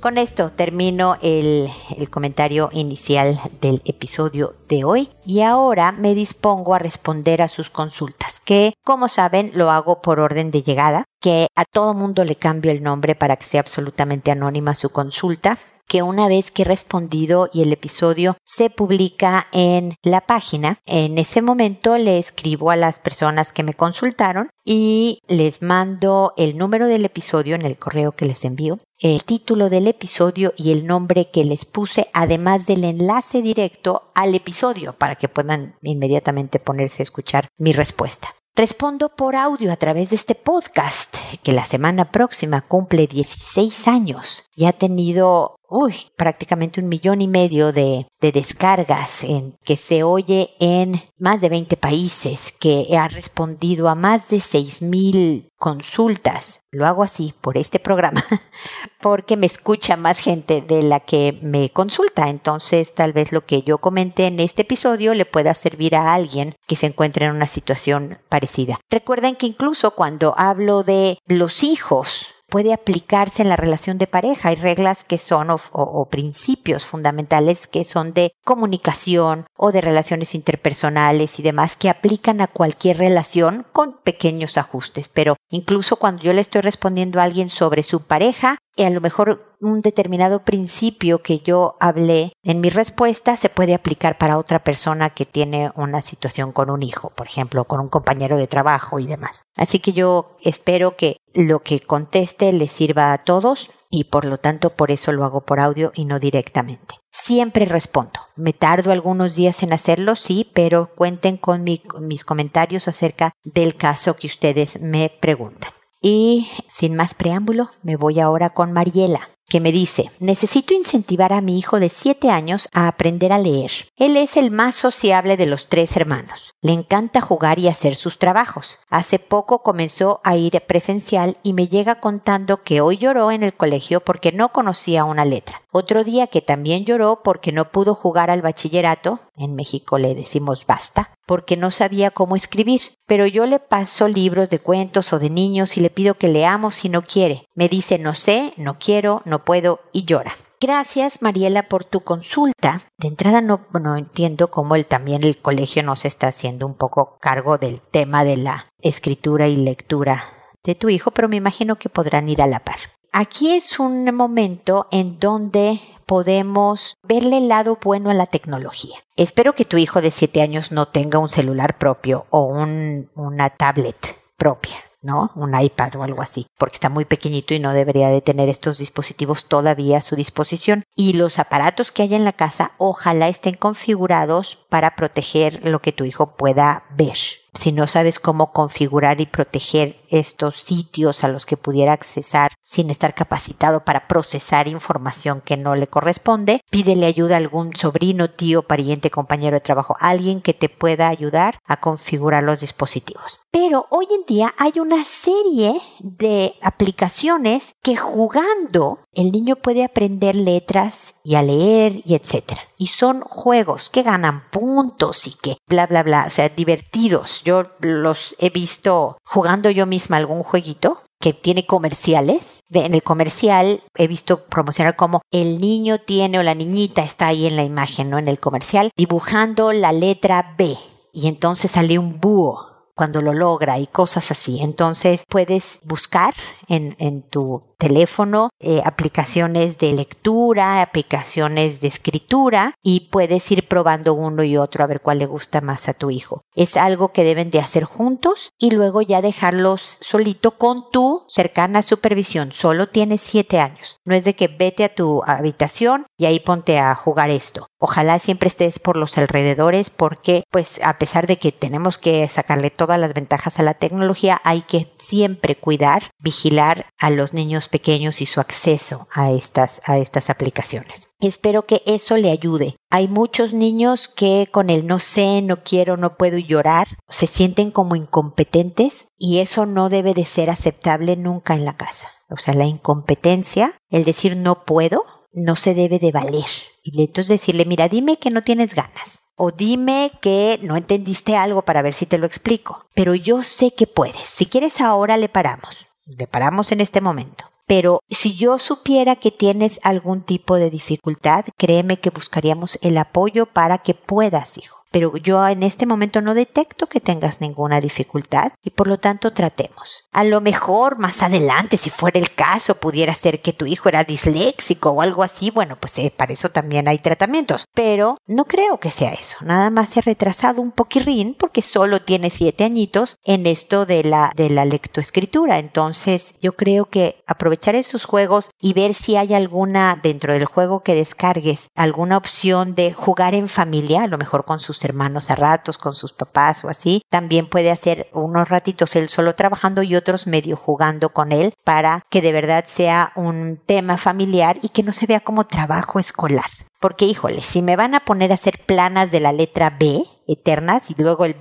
Con 0.00 0.16
esto 0.16 0.50
termino 0.50 1.16
el, 1.20 1.68
comentario 2.10 2.70
inicial 2.72 3.38
del 3.60 3.82
episodio 3.84 4.54
de 4.66 4.82
hoy 4.82 5.10
y 5.26 5.42
ahora 5.42 5.92
me 5.92 6.14
dispongo 6.14 6.74
a 6.74 6.78
responder 6.78 7.42
a 7.42 7.48
sus 7.48 7.68
consultas, 7.68 8.40
que 8.40 8.72
como 8.82 9.08
saben 9.08 9.52
lo 9.54 9.70
hago 9.70 10.00
por 10.00 10.18
orden 10.18 10.50
de 10.50 10.62
llegada, 10.62 11.04
que 11.20 11.48
a 11.54 11.66
todo 11.70 11.92
mundo 11.92 12.24
le 12.24 12.36
cambio 12.36 12.72
el 12.72 12.82
nombre 12.82 13.14
para 13.14 13.36
que 13.36 13.44
sea 13.44 13.60
absolutamente 13.60 14.30
anónima 14.30 14.74
su 14.74 14.88
consulta 14.88 15.58
que 15.90 16.02
una 16.02 16.28
vez 16.28 16.52
que 16.52 16.62
he 16.62 16.64
respondido 16.64 17.50
y 17.52 17.62
el 17.62 17.72
episodio 17.72 18.36
se 18.44 18.70
publica 18.70 19.48
en 19.52 19.96
la 20.04 20.20
página, 20.20 20.78
en 20.86 21.18
ese 21.18 21.42
momento 21.42 21.98
le 21.98 22.20
escribo 22.20 22.70
a 22.70 22.76
las 22.76 23.00
personas 23.00 23.50
que 23.50 23.64
me 23.64 23.74
consultaron 23.74 24.48
y 24.64 25.18
les 25.26 25.62
mando 25.62 26.32
el 26.36 26.56
número 26.56 26.86
del 26.86 27.04
episodio 27.04 27.56
en 27.56 27.62
el 27.62 27.76
correo 27.76 28.12
que 28.12 28.24
les 28.24 28.44
envío, 28.44 28.78
el 29.00 29.24
título 29.24 29.68
del 29.68 29.88
episodio 29.88 30.54
y 30.56 30.70
el 30.70 30.86
nombre 30.86 31.28
que 31.32 31.44
les 31.44 31.64
puse, 31.64 32.08
además 32.12 32.66
del 32.66 32.84
enlace 32.84 33.42
directo 33.42 34.12
al 34.14 34.36
episodio 34.36 34.92
para 34.92 35.16
que 35.16 35.28
puedan 35.28 35.74
inmediatamente 35.82 36.60
ponerse 36.60 37.02
a 37.02 37.04
escuchar 37.04 37.48
mi 37.58 37.72
respuesta. 37.72 38.28
Respondo 38.54 39.08
por 39.08 39.34
audio 39.36 39.72
a 39.72 39.76
través 39.76 40.10
de 40.10 40.16
este 40.16 40.34
podcast, 40.34 41.16
que 41.42 41.52
la 41.52 41.64
semana 41.64 42.12
próxima 42.12 42.60
cumple 42.60 43.06
16 43.06 43.88
años 43.88 44.44
y 44.54 44.66
ha 44.66 44.72
tenido 44.72 45.56
uy, 45.70 45.94
prácticamente 46.16 46.80
un 46.80 46.88
millón 46.88 47.22
y 47.22 47.28
medio 47.28 47.72
de, 47.72 48.06
de, 48.20 48.32
descargas 48.32 49.24
en, 49.24 49.56
que 49.64 49.76
se 49.76 50.02
oye 50.02 50.50
en 50.60 51.00
más 51.18 51.40
de 51.40 51.48
20 51.48 51.76
países, 51.76 52.52
que 52.58 52.86
ha 52.98 53.08
respondido 53.08 53.88
a 53.88 53.94
más 53.94 54.28
de 54.28 54.40
6 54.40 54.82
mil 54.82 55.50
consultas. 55.56 56.62
Lo 56.72 56.86
hago 56.86 57.02
así 57.02 57.32
por 57.40 57.56
este 57.56 57.78
programa, 57.78 58.24
porque 59.00 59.36
me 59.36 59.46
escucha 59.46 59.96
más 59.96 60.18
gente 60.18 60.60
de 60.60 60.82
la 60.82 61.00
que 61.00 61.38
me 61.42 61.70
consulta. 61.70 62.28
Entonces, 62.28 62.94
tal 62.94 63.12
vez 63.12 63.30
lo 63.30 63.46
que 63.46 63.62
yo 63.62 63.78
comenté 63.78 64.26
en 64.26 64.40
este 64.40 64.62
episodio 64.62 65.14
le 65.14 65.26
pueda 65.26 65.54
servir 65.54 65.94
a 65.94 66.14
alguien 66.14 66.54
que 66.66 66.76
se 66.76 66.86
encuentre 66.86 67.26
en 67.26 67.32
una 67.32 67.46
situación 67.46 68.18
parecida. 68.28 68.80
Recuerden 68.90 69.36
que 69.36 69.46
incluso 69.46 69.92
cuando 69.92 70.34
hablo 70.36 70.82
de 70.82 71.18
los 71.26 71.62
hijos, 71.62 72.26
puede 72.50 72.74
aplicarse 72.74 73.42
en 73.42 73.48
la 73.48 73.56
relación 73.56 73.96
de 73.96 74.06
pareja. 74.06 74.50
Hay 74.50 74.56
reglas 74.56 75.04
que 75.04 75.18
son 75.18 75.48
o, 75.50 76.08
principios 76.10 76.84
fundamentales 76.84 77.66
que 77.66 77.84
son 77.84 78.12
de 78.12 78.32
comunicación 78.44 79.46
o 79.56 79.72
de 79.72 79.80
relaciones 79.80 80.34
interpersonales 80.34 81.38
y 81.38 81.42
demás 81.42 81.76
que 81.76 81.88
aplican 81.88 82.40
a 82.40 82.48
cualquier 82.48 82.98
relación 82.98 83.66
con 83.72 83.98
pequeños 84.02 84.58
ajustes. 84.58 85.08
Pero 85.08 85.36
incluso 85.50 85.96
cuando 85.96 86.22
yo 86.22 86.32
le 86.32 86.40
estoy 86.40 86.60
respondiendo 86.60 87.20
a 87.20 87.24
alguien 87.24 87.48
sobre 87.48 87.82
su 87.82 88.02
pareja, 88.02 88.58
y 88.76 88.84
a 88.84 88.90
lo 88.90 89.00
mejor 89.02 89.54
un 89.60 89.82
determinado 89.82 90.42
principio 90.42 91.22
que 91.22 91.40
yo 91.40 91.76
hablé 91.80 92.32
en 92.42 92.62
mi 92.62 92.70
respuesta 92.70 93.36
se 93.36 93.50
puede 93.50 93.74
aplicar 93.74 94.16
para 94.16 94.38
otra 94.38 94.64
persona 94.64 95.10
que 95.10 95.26
tiene 95.26 95.70
una 95.76 96.00
situación 96.00 96.52
con 96.52 96.70
un 96.70 96.82
hijo, 96.82 97.10
por 97.10 97.26
ejemplo, 97.26 97.64
con 97.64 97.80
un 97.80 97.88
compañero 97.88 98.38
de 98.38 98.46
trabajo 98.46 98.98
y 98.98 99.06
demás. 99.06 99.42
Así 99.56 99.80
que 99.80 99.92
yo 99.92 100.38
espero 100.42 100.96
que 100.96 101.18
lo 101.34 101.62
que 101.62 101.80
conteste 101.80 102.52
les 102.52 102.72
sirva 102.72 103.12
a 103.12 103.18
todos 103.18 103.72
y 103.90 104.04
por 104.04 104.24
lo 104.24 104.38
tanto 104.38 104.70
por 104.70 104.90
eso 104.90 105.12
lo 105.12 105.24
hago 105.24 105.42
por 105.42 105.60
audio 105.60 105.92
y 105.94 106.04
no 106.04 106.18
directamente. 106.18 106.94
Siempre 107.12 107.64
respondo. 107.64 108.20
Me 108.36 108.52
tardo 108.52 108.92
algunos 108.92 109.34
días 109.34 109.62
en 109.62 109.72
hacerlo, 109.72 110.14
sí, 110.14 110.50
pero 110.54 110.94
cuenten 110.94 111.36
con 111.36 111.64
mis 111.64 112.24
comentarios 112.24 112.86
acerca 112.86 113.32
del 113.42 113.74
caso 113.74 114.14
que 114.14 114.28
ustedes 114.28 114.80
me 114.80 115.10
preguntan. 115.20 115.70
Y 116.00 116.48
sin 116.68 116.94
más 116.94 117.14
preámbulo, 117.14 117.68
me 117.82 117.96
voy 117.96 118.20
ahora 118.20 118.50
con 118.50 118.72
Mariela, 118.72 119.28
que 119.50 119.60
me 119.60 119.72
dice, 119.72 120.10
necesito 120.20 120.72
incentivar 120.72 121.32
a 121.32 121.40
mi 121.40 121.58
hijo 121.58 121.80
de 121.80 121.88
7 121.88 122.30
años 122.30 122.68
a 122.72 122.86
aprender 122.86 123.32
a 123.32 123.38
leer. 123.38 123.70
Él 123.96 124.16
es 124.16 124.36
el 124.36 124.52
más 124.52 124.76
sociable 124.76 125.36
de 125.36 125.46
los 125.46 125.66
tres 125.66 125.96
hermanos. 125.96 126.54
Le 126.62 126.72
encanta 126.72 127.20
jugar 127.20 127.58
y 127.58 127.66
hacer 127.66 127.96
sus 127.96 128.18
trabajos. 128.18 128.78
Hace 128.88 129.18
poco 129.18 129.62
comenzó 129.62 130.20
a 130.22 130.36
ir 130.36 130.62
presencial 130.66 131.36
y 131.42 131.52
me 131.52 131.66
llega 131.66 131.96
contando 131.96 132.62
que 132.62 132.80
hoy 132.80 132.96
lloró 132.96 133.32
en 133.32 133.42
el 133.42 133.52
colegio 133.52 134.00
porque 134.00 134.30
no 134.30 134.52
conocía 134.52 135.04
una 135.04 135.24
letra. 135.24 135.62
Otro 135.72 136.04
día 136.04 136.28
que 136.28 136.42
también 136.42 136.84
lloró 136.84 137.22
porque 137.24 137.50
no 137.50 137.72
pudo 137.72 137.94
jugar 137.94 138.30
al 138.30 138.42
bachillerato, 138.42 139.20
en 139.36 139.56
México 139.56 139.98
le 139.98 140.14
decimos 140.14 140.64
basta, 140.66 141.14
porque 141.30 141.56
no 141.56 141.70
sabía 141.70 142.10
cómo 142.10 142.34
escribir. 142.34 142.82
Pero 143.06 143.24
yo 143.24 143.46
le 143.46 143.60
paso 143.60 144.08
libros 144.08 144.50
de 144.50 144.58
cuentos 144.58 145.12
o 145.12 145.20
de 145.20 145.30
niños 145.30 145.76
y 145.76 145.80
le 145.80 145.88
pido 145.88 146.14
que 146.14 146.26
leamos 146.26 146.74
si 146.74 146.88
no 146.88 147.02
quiere. 147.02 147.46
Me 147.54 147.68
dice 147.68 148.00
no 148.00 148.14
sé, 148.14 148.52
no 148.56 148.80
quiero, 148.80 149.22
no 149.26 149.40
puedo 149.40 149.78
y 149.92 150.06
llora. 150.06 150.34
Gracias, 150.60 151.22
Mariela, 151.22 151.68
por 151.68 151.84
tu 151.84 152.00
consulta. 152.00 152.80
De 152.98 153.06
entrada 153.06 153.42
no, 153.42 153.60
no 153.80 153.96
entiendo 153.96 154.50
cómo 154.50 154.74
el, 154.74 154.88
también 154.88 155.22
el 155.22 155.38
colegio 155.38 155.84
nos 155.84 156.04
está 156.04 156.26
haciendo 156.26 156.66
un 156.66 156.74
poco 156.74 157.16
cargo 157.20 157.58
del 157.58 157.80
tema 157.80 158.24
de 158.24 158.36
la 158.36 158.66
escritura 158.80 159.46
y 159.46 159.54
lectura 159.54 160.24
de 160.64 160.74
tu 160.74 160.88
hijo, 160.88 161.12
pero 161.12 161.28
me 161.28 161.36
imagino 161.36 161.76
que 161.76 161.90
podrán 161.90 162.28
ir 162.28 162.42
a 162.42 162.48
la 162.48 162.58
par. 162.58 162.78
Aquí 163.12 163.56
es 163.56 163.80
un 163.80 164.04
momento 164.14 164.86
en 164.92 165.18
donde 165.18 165.80
podemos 166.06 166.94
verle 167.02 167.38
el 167.38 167.48
lado 167.48 167.78
bueno 167.82 168.10
a 168.10 168.14
la 168.14 168.26
tecnología. 168.26 168.98
Espero 169.16 169.54
que 169.54 169.64
tu 169.64 169.78
hijo 169.78 170.00
de 170.00 170.12
7 170.12 170.40
años 170.42 170.70
no 170.70 170.86
tenga 170.86 171.18
un 171.18 171.28
celular 171.28 171.76
propio 171.76 172.26
o 172.30 172.42
un, 172.42 173.10
una 173.16 173.50
tablet 173.50 174.16
propia. 174.36 174.76
¿no? 175.02 175.32
Un 175.34 175.58
iPad 175.58 175.96
o 175.96 176.02
algo 176.02 176.20
así, 176.20 176.46
porque 176.58 176.76
está 176.76 176.90
muy 176.90 177.06
pequeñito 177.06 177.54
y 177.54 177.58
no 177.58 177.72
debería 177.72 178.10
de 178.10 178.20
tener 178.20 178.50
estos 178.50 178.76
dispositivos 178.78 179.46
todavía 179.46 179.98
a 179.98 180.02
su 180.02 180.14
disposición. 180.14 180.84
Y 180.94 181.14
los 181.14 181.38
aparatos 181.38 181.90
que 181.90 182.02
hay 182.02 182.14
en 182.14 182.24
la 182.24 182.34
casa, 182.34 182.72
ojalá 182.76 183.28
estén 183.28 183.54
configurados 183.54 184.58
para 184.68 184.96
proteger 184.96 185.66
lo 185.66 185.80
que 185.80 185.92
tu 185.92 186.04
hijo 186.04 186.36
pueda 186.36 186.84
ver. 186.90 187.16
Si 187.52 187.72
no 187.72 187.86
sabes 187.86 188.20
cómo 188.20 188.52
configurar 188.52 189.20
y 189.20 189.26
proteger 189.26 189.96
estos 190.08 190.56
sitios 190.56 191.24
a 191.24 191.28
los 191.28 191.46
que 191.46 191.56
pudiera 191.56 191.92
accesar 191.92 192.52
sin 192.62 192.90
estar 192.90 193.14
capacitado 193.14 193.84
para 193.84 194.06
procesar 194.06 194.68
información 194.68 195.40
que 195.40 195.56
no 195.56 195.74
le 195.74 195.88
corresponde, 195.88 196.60
pídele 196.70 197.06
ayuda 197.06 197.34
a 197.34 197.38
algún 197.38 197.74
sobrino, 197.74 198.28
tío, 198.28 198.62
pariente, 198.62 199.10
compañero 199.10 199.56
de 199.56 199.60
trabajo, 199.60 199.96
alguien 200.00 200.40
que 200.40 200.54
te 200.54 200.68
pueda 200.68 201.08
ayudar 201.08 201.58
a 201.66 201.80
configurar 201.80 202.42
los 202.42 202.60
dispositivos. 202.60 203.40
Pero 203.50 203.86
hoy 203.90 204.06
en 204.10 204.24
día 204.26 204.54
hay 204.58 204.78
una 204.78 205.02
serie 205.02 205.74
de 206.00 206.54
aplicaciones 206.62 207.74
que 207.82 207.96
jugando 207.96 208.98
el 209.20 209.32
niño 209.32 209.56
puede 209.56 209.84
aprender 209.84 210.34
letras 210.34 211.14
y 211.24 211.34
a 211.34 211.42
leer 211.42 212.00
y 212.04 212.14
etcétera. 212.14 212.60
Y 212.78 212.88
son 212.88 213.20
juegos 213.20 213.90
que 213.90 214.02
ganan 214.02 214.50
puntos 214.50 215.26
y 215.26 215.34
que 215.34 215.56
bla 215.68 215.86
bla 215.86 216.02
bla, 216.02 216.24
o 216.26 216.30
sea, 216.30 216.48
divertidos. 216.48 217.42
Yo 217.44 217.64
los 217.80 218.34
he 218.38 218.50
visto 218.50 219.18
jugando 219.24 219.70
yo 219.70 219.86
misma 219.86 220.16
algún 220.16 220.42
jueguito 220.42 221.00
que 221.20 221.34
tiene 221.34 221.66
comerciales. 221.66 222.60
En 222.70 222.94
el 222.94 223.02
comercial 223.02 223.82
he 223.94 224.08
visto 224.08 224.46
promocionar 224.46 224.96
como 224.96 225.20
el 225.30 225.58
niño 225.58 225.98
tiene 225.98 226.38
o 226.38 226.42
la 226.42 226.54
niñita 226.54 227.02
está 227.02 227.28
ahí 227.28 227.46
en 227.46 227.56
la 227.56 227.64
imagen, 227.64 228.08
¿no? 228.08 228.18
En 228.18 228.28
el 228.28 228.40
comercial, 228.40 228.90
dibujando 228.96 229.72
la 229.72 229.92
letra 229.92 230.54
B. 230.56 230.76
Y 231.12 231.28
entonces 231.28 231.72
sale 231.72 231.98
un 231.98 232.20
búho 232.20 232.70
cuando 232.94 233.20
lo 233.20 233.34
logra 233.34 233.78
y 233.78 233.86
cosas 233.86 234.30
así. 234.30 234.60
Entonces 234.62 235.24
puedes 235.28 235.80
buscar 235.84 236.34
en, 236.68 236.96
en 236.98 237.22
tu 237.22 237.69
teléfono, 237.80 238.50
eh, 238.60 238.82
aplicaciones 238.84 239.78
de 239.78 239.92
lectura, 239.92 240.82
aplicaciones 240.82 241.80
de 241.80 241.88
escritura 241.88 242.74
y 242.82 243.08
puedes 243.10 243.50
ir 243.50 243.66
probando 243.66 244.14
uno 244.14 244.44
y 244.44 244.56
otro 244.56 244.84
a 244.84 244.86
ver 244.86 245.00
cuál 245.00 245.18
le 245.18 245.26
gusta 245.26 245.60
más 245.60 245.88
a 245.88 245.94
tu 245.94 246.10
hijo. 246.10 246.42
Es 246.54 246.76
algo 246.76 247.12
que 247.12 247.24
deben 247.24 247.50
de 247.50 247.58
hacer 247.58 247.84
juntos 247.84 248.50
y 248.58 248.70
luego 248.70 249.00
ya 249.00 249.22
dejarlos 249.22 249.98
solito 250.02 250.58
con 250.58 250.90
tu 250.90 251.24
cercana 251.26 251.82
supervisión. 251.82 252.52
Solo 252.52 252.86
tienes 252.86 253.22
siete 253.22 253.58
años. 253.58 253.98
No 254.04 254.14
es 254.14 254.24
de 254.24 254.34
que 254.34 254.48
vete 254.48 254.84
a 254.84 254.94
tu 254.94 255.22
habitación 255.24 256.06
y 256.18 256.26
ahí 256.26 256.38
ponte 256.38 256.78
a 256.78 256.94
jugar 256.94 257.30
esto. 257.30 257.66
Ojalá 257.78 258.18
siempre 258.18 258.48
estés 258.48 258.78
por 258.78 258.98
los 258.98 259.16
alrededores 259.16 259.88
porque 259.88 260.44
pues 260.50 260.80
a 260.84 260.98
pesar 260.98 261.26
de 261.26 261.38
que 261.38 261.50
tenemos 261.50 261.96
que 261.96 262.28
sacarle 262.28 262.68
todas 262.68 263.00
las 263.00 263.14
ventajas 263.14 263.58
a 263.58 263.62
la 263.62 263.72
tecnología, 263.72 264.38
hay 264.44 264.60
que 264.60 264.92
siempre 264.98 265.56
cuidar, 265.56 266.10
vigilar 266.18 266.90
a 266.98 267.08
los 267.08 267.32
niños 267.32 267.69
pequeños 267.70 268.20
y 268.20 268.26
su 268.26 268.40
acceso 268.40 269.08
a 269.12 269.30
estas, 269.30 269.80
a 269.86 269.98
estas 269.98 270.28
aplicaciones. 270.30 271.12
Espero 271.20 271.62
que 271.62 271.82
eso 271.86 272.16
le 272.16 272.30
ayude. 272.30 272.76
Hay 272.90 273.08
muchos 273.08 273.52
niños 273.52 274.08
que 274.08 274.48
con 274.50 274.70
el 274.70 274.86
no 274.86 274.98
sé, 274.98 275.42
no 275.42 275.62
quiero, 275.62 275.96
no 275.96 276.16
puedo 276.16 276.38
llorar, 276.38 276.88
se 277.08 277.26
sienten 277.26 277.70
como 277.70 277.96
incompetentes 277.96 279.08
y 279.18 279.38
eso 279.38 279.66
no 279.66 279.88
debe 279.88 280.14
de 280.14 280.24
ser 280.24 280.50
aceptable 280.50 281.16
nunca 281.16 281.54
en 281.54 281.64
la 281.64 281.76
casa. 281.76 282.08
O 282.28 282.36
sea, 282.36 282.54
la 282.54 282.66
incompetencia, 282.66 283.72
el 283.90 284.04
decir 284.04 284.36
no 284.36 284.64
puedo, 284.64 285.04
no 285.32 285.56
se 285.56 285.74
debe 285.74 285.98
de 285.98 286.12
valer. 286.12 286.46
Y 286.82 287.02
entonces 287.02 287.40
decirle, 287.40 287.64
mira, 287.64 287.88
dime 287.88 288.18
que 288.18 288.30
no 288.30 288.42
tienes 288.42 288.74
ganas. 288.74 289.24
O 289.36 289.50
dime 289.50 290.10
que 290.20 290.58
no 290.62 290.76
entendiste 290.76 291.36
algo 291.36 291.62
para 291.62 291.82
ver 291.82 291.94
si 291.94 292.06
te 292.06 292.18
lo 292.18 292.26
explico. 292.26 292.84
Pero 292.94 293.14
yo 293.14 293.42
sé 293.42 293.74
que 293.74 293.86
puedes. 293.86 294.26
Si 294.26 294.46
quieres 294.46 294.80
ahora 294.80 295.16
le 295.16 295.28
paramos. 295.28 295.86
Le 296.06 296.26
paramos 296.26 296.72
en 296.72 296.80
este 296.80 297.00
momento. 297.00 297.49
Pero 297.70 298.02
si 298.10 298.34
yo 298.34 298.58
supiera 298.58 299.14
que 299.14 299.30
tienes 299.30 299.78
algún 299.84 300.22
tipo 300.22 300.56
de 300.56 300.70
dificultad, 300.70 301.44
créeme 301.56 302.00
que 302.00 302.10
buscaríamos 302.10 302.80
el 302.82 302.98
apoyo 302.98 303.46
para 303.46 303.78
que 303.78 303.94
puedas, 303.94 304.58
hijo 304.58 304.79
pero 304.90 305.16
yo 305.16 305.46
en 305.46 305.62
este 305.62 305.86
momento 305.86 306.20
no 306.20 306.34
detecto 306.34 306.86
que 306.86 307.00
tengas 307.00 307.40
ninguna 307.40 307.80
dificultad 307.80 308.52
y 308.62 308.70
por 308.70 308.88
lo 308.88 308.98
tanto 308.98 309.30
tratemos. 309.30 310.04
A 310.12 310.24
lo 310.24 310.40
mejor 310.40 310.98
más 310.98 311.22
adelante, 311.22 311.76
si 311.76 311.90
fuera 311.90 312.18
el 312.18 312.34
caso, 312.34 312.74
pudiera 312.74 313.14
ser 313.14 313.40
que 313.40 313.52
tu 313.52 313.66
hijo 313.66 313.88
era 313.88 314.04
disléxico 314.04 314.90
o 314.90 315.02
algo 315.02 315.22
así, 315.22 315.50
bueno, 315.50 315.78
pues 315.78 315.98
eh, 315.98 316.12
para 316.14 316.32
eso 316.32 316.50
también 316.50 316.88
hay 316.88 316.98
tratamientos, 316.98 317.66
pero 317.74 318.18
no 318.26 318.44
creo 318.44 318.78
que 318.78 318.90
sea 318.90 319.12
eso, 319.12 319.36
nada 319.42 319.70
más 319.70 319.96
ha 319.96 320.00
retrasado 320.00 320.60
un 320.60 320.72
poquirrín 320.72 321.34
porque 321.34 321.62
solo 321.62 322.02
tiene 322.02 322.30
siete 322.30 322.64
añitos 322.64 323.18
en 323.24 323.46
esto 323.46 323.86
de 323.86 324.04
la, 324.04 324.32
de 324.34 324.50
la 324.50 324.64
lectoescritura, 324.64 325.58
entonces 325.58 326.34
yo 326.40 326.56
creo 326.56 326.86
que 326.86 327.22
aprovechar 327.26 327.76
esos 327.76 328.04
juegos 328.04 328.50
y 328.60 328.72
ver 328.72 328.94
si 328.94 329.16
hay 329.16 329.34
alguna 329.34 329.98
dentro 330.02 330.32
del 330.32 330.44
juego 330.44 330.82
que 330.82 330.94
descargues, 330.94 331.68
alguna 331.74 332.16
opción 332.16 332.74
de 332.74 332.92
jugar 332.92 333.34
en 333.34 333.48
familia, 333.48 334.02
a 334.02 334.08
lo 334.08 334.18
mejor 334.18 334.44
con 334.44 334.60
sus 334.60 334.79
hermanos 334.84 335.30
a 335.30 335.36
ratos, 335.36 335.78
con 335.78 335.94
sus 335.94 336.12
papás 336.12 336.64
o 336.64 336.68
así. 336.68 337.02
También 337.08 337.48
puede 337.48 337.70
hacer 337.70 338.08
unos 338.12 338.48
ratitos 338.48 338.96
él 338.96 339.08
solo 339.08 339.34
trabajando 339.34 339.82
y 339.82 339.96
otros 339.96 340.26
medio 340.26 340.56
jugando 340.56 341.10
con 341.10 341.32
él 341.32 341.54
para 341.64 342.02
que 342.10 342.20
de 342.20 342.32
verdad 342.32 342.64
sea 342.66 343.12
un 343.16 343.60
tema 343.66 343.96
familiar 343.96 344.58
y 344.62 344.68
que 344.70 344.82
no 344.82 344.92
se 344.92 345.06
vea 345.06 345.20
como 345.20 345.46
trabajo 345.46 345.98
escolar. 345.98 346.50
Porque, 346.80 347.04
híjole, 347.04 347.42
si 347.42 347.60
me 347.60 347.76
van 347.76 347.94
a 347.94 348.00
poner 348.00 348.30
a 348.30 348.34
hacer 348.34 348.58
planas 348.64 349.10
de 349.10 349.20
la 349.20 349.32
letra 349.32 349.76
B, 349.78 350.02
eternas, 350.32 350.90
y 350.90 350.94
luego 350.96 351.24
el 351.24 351.34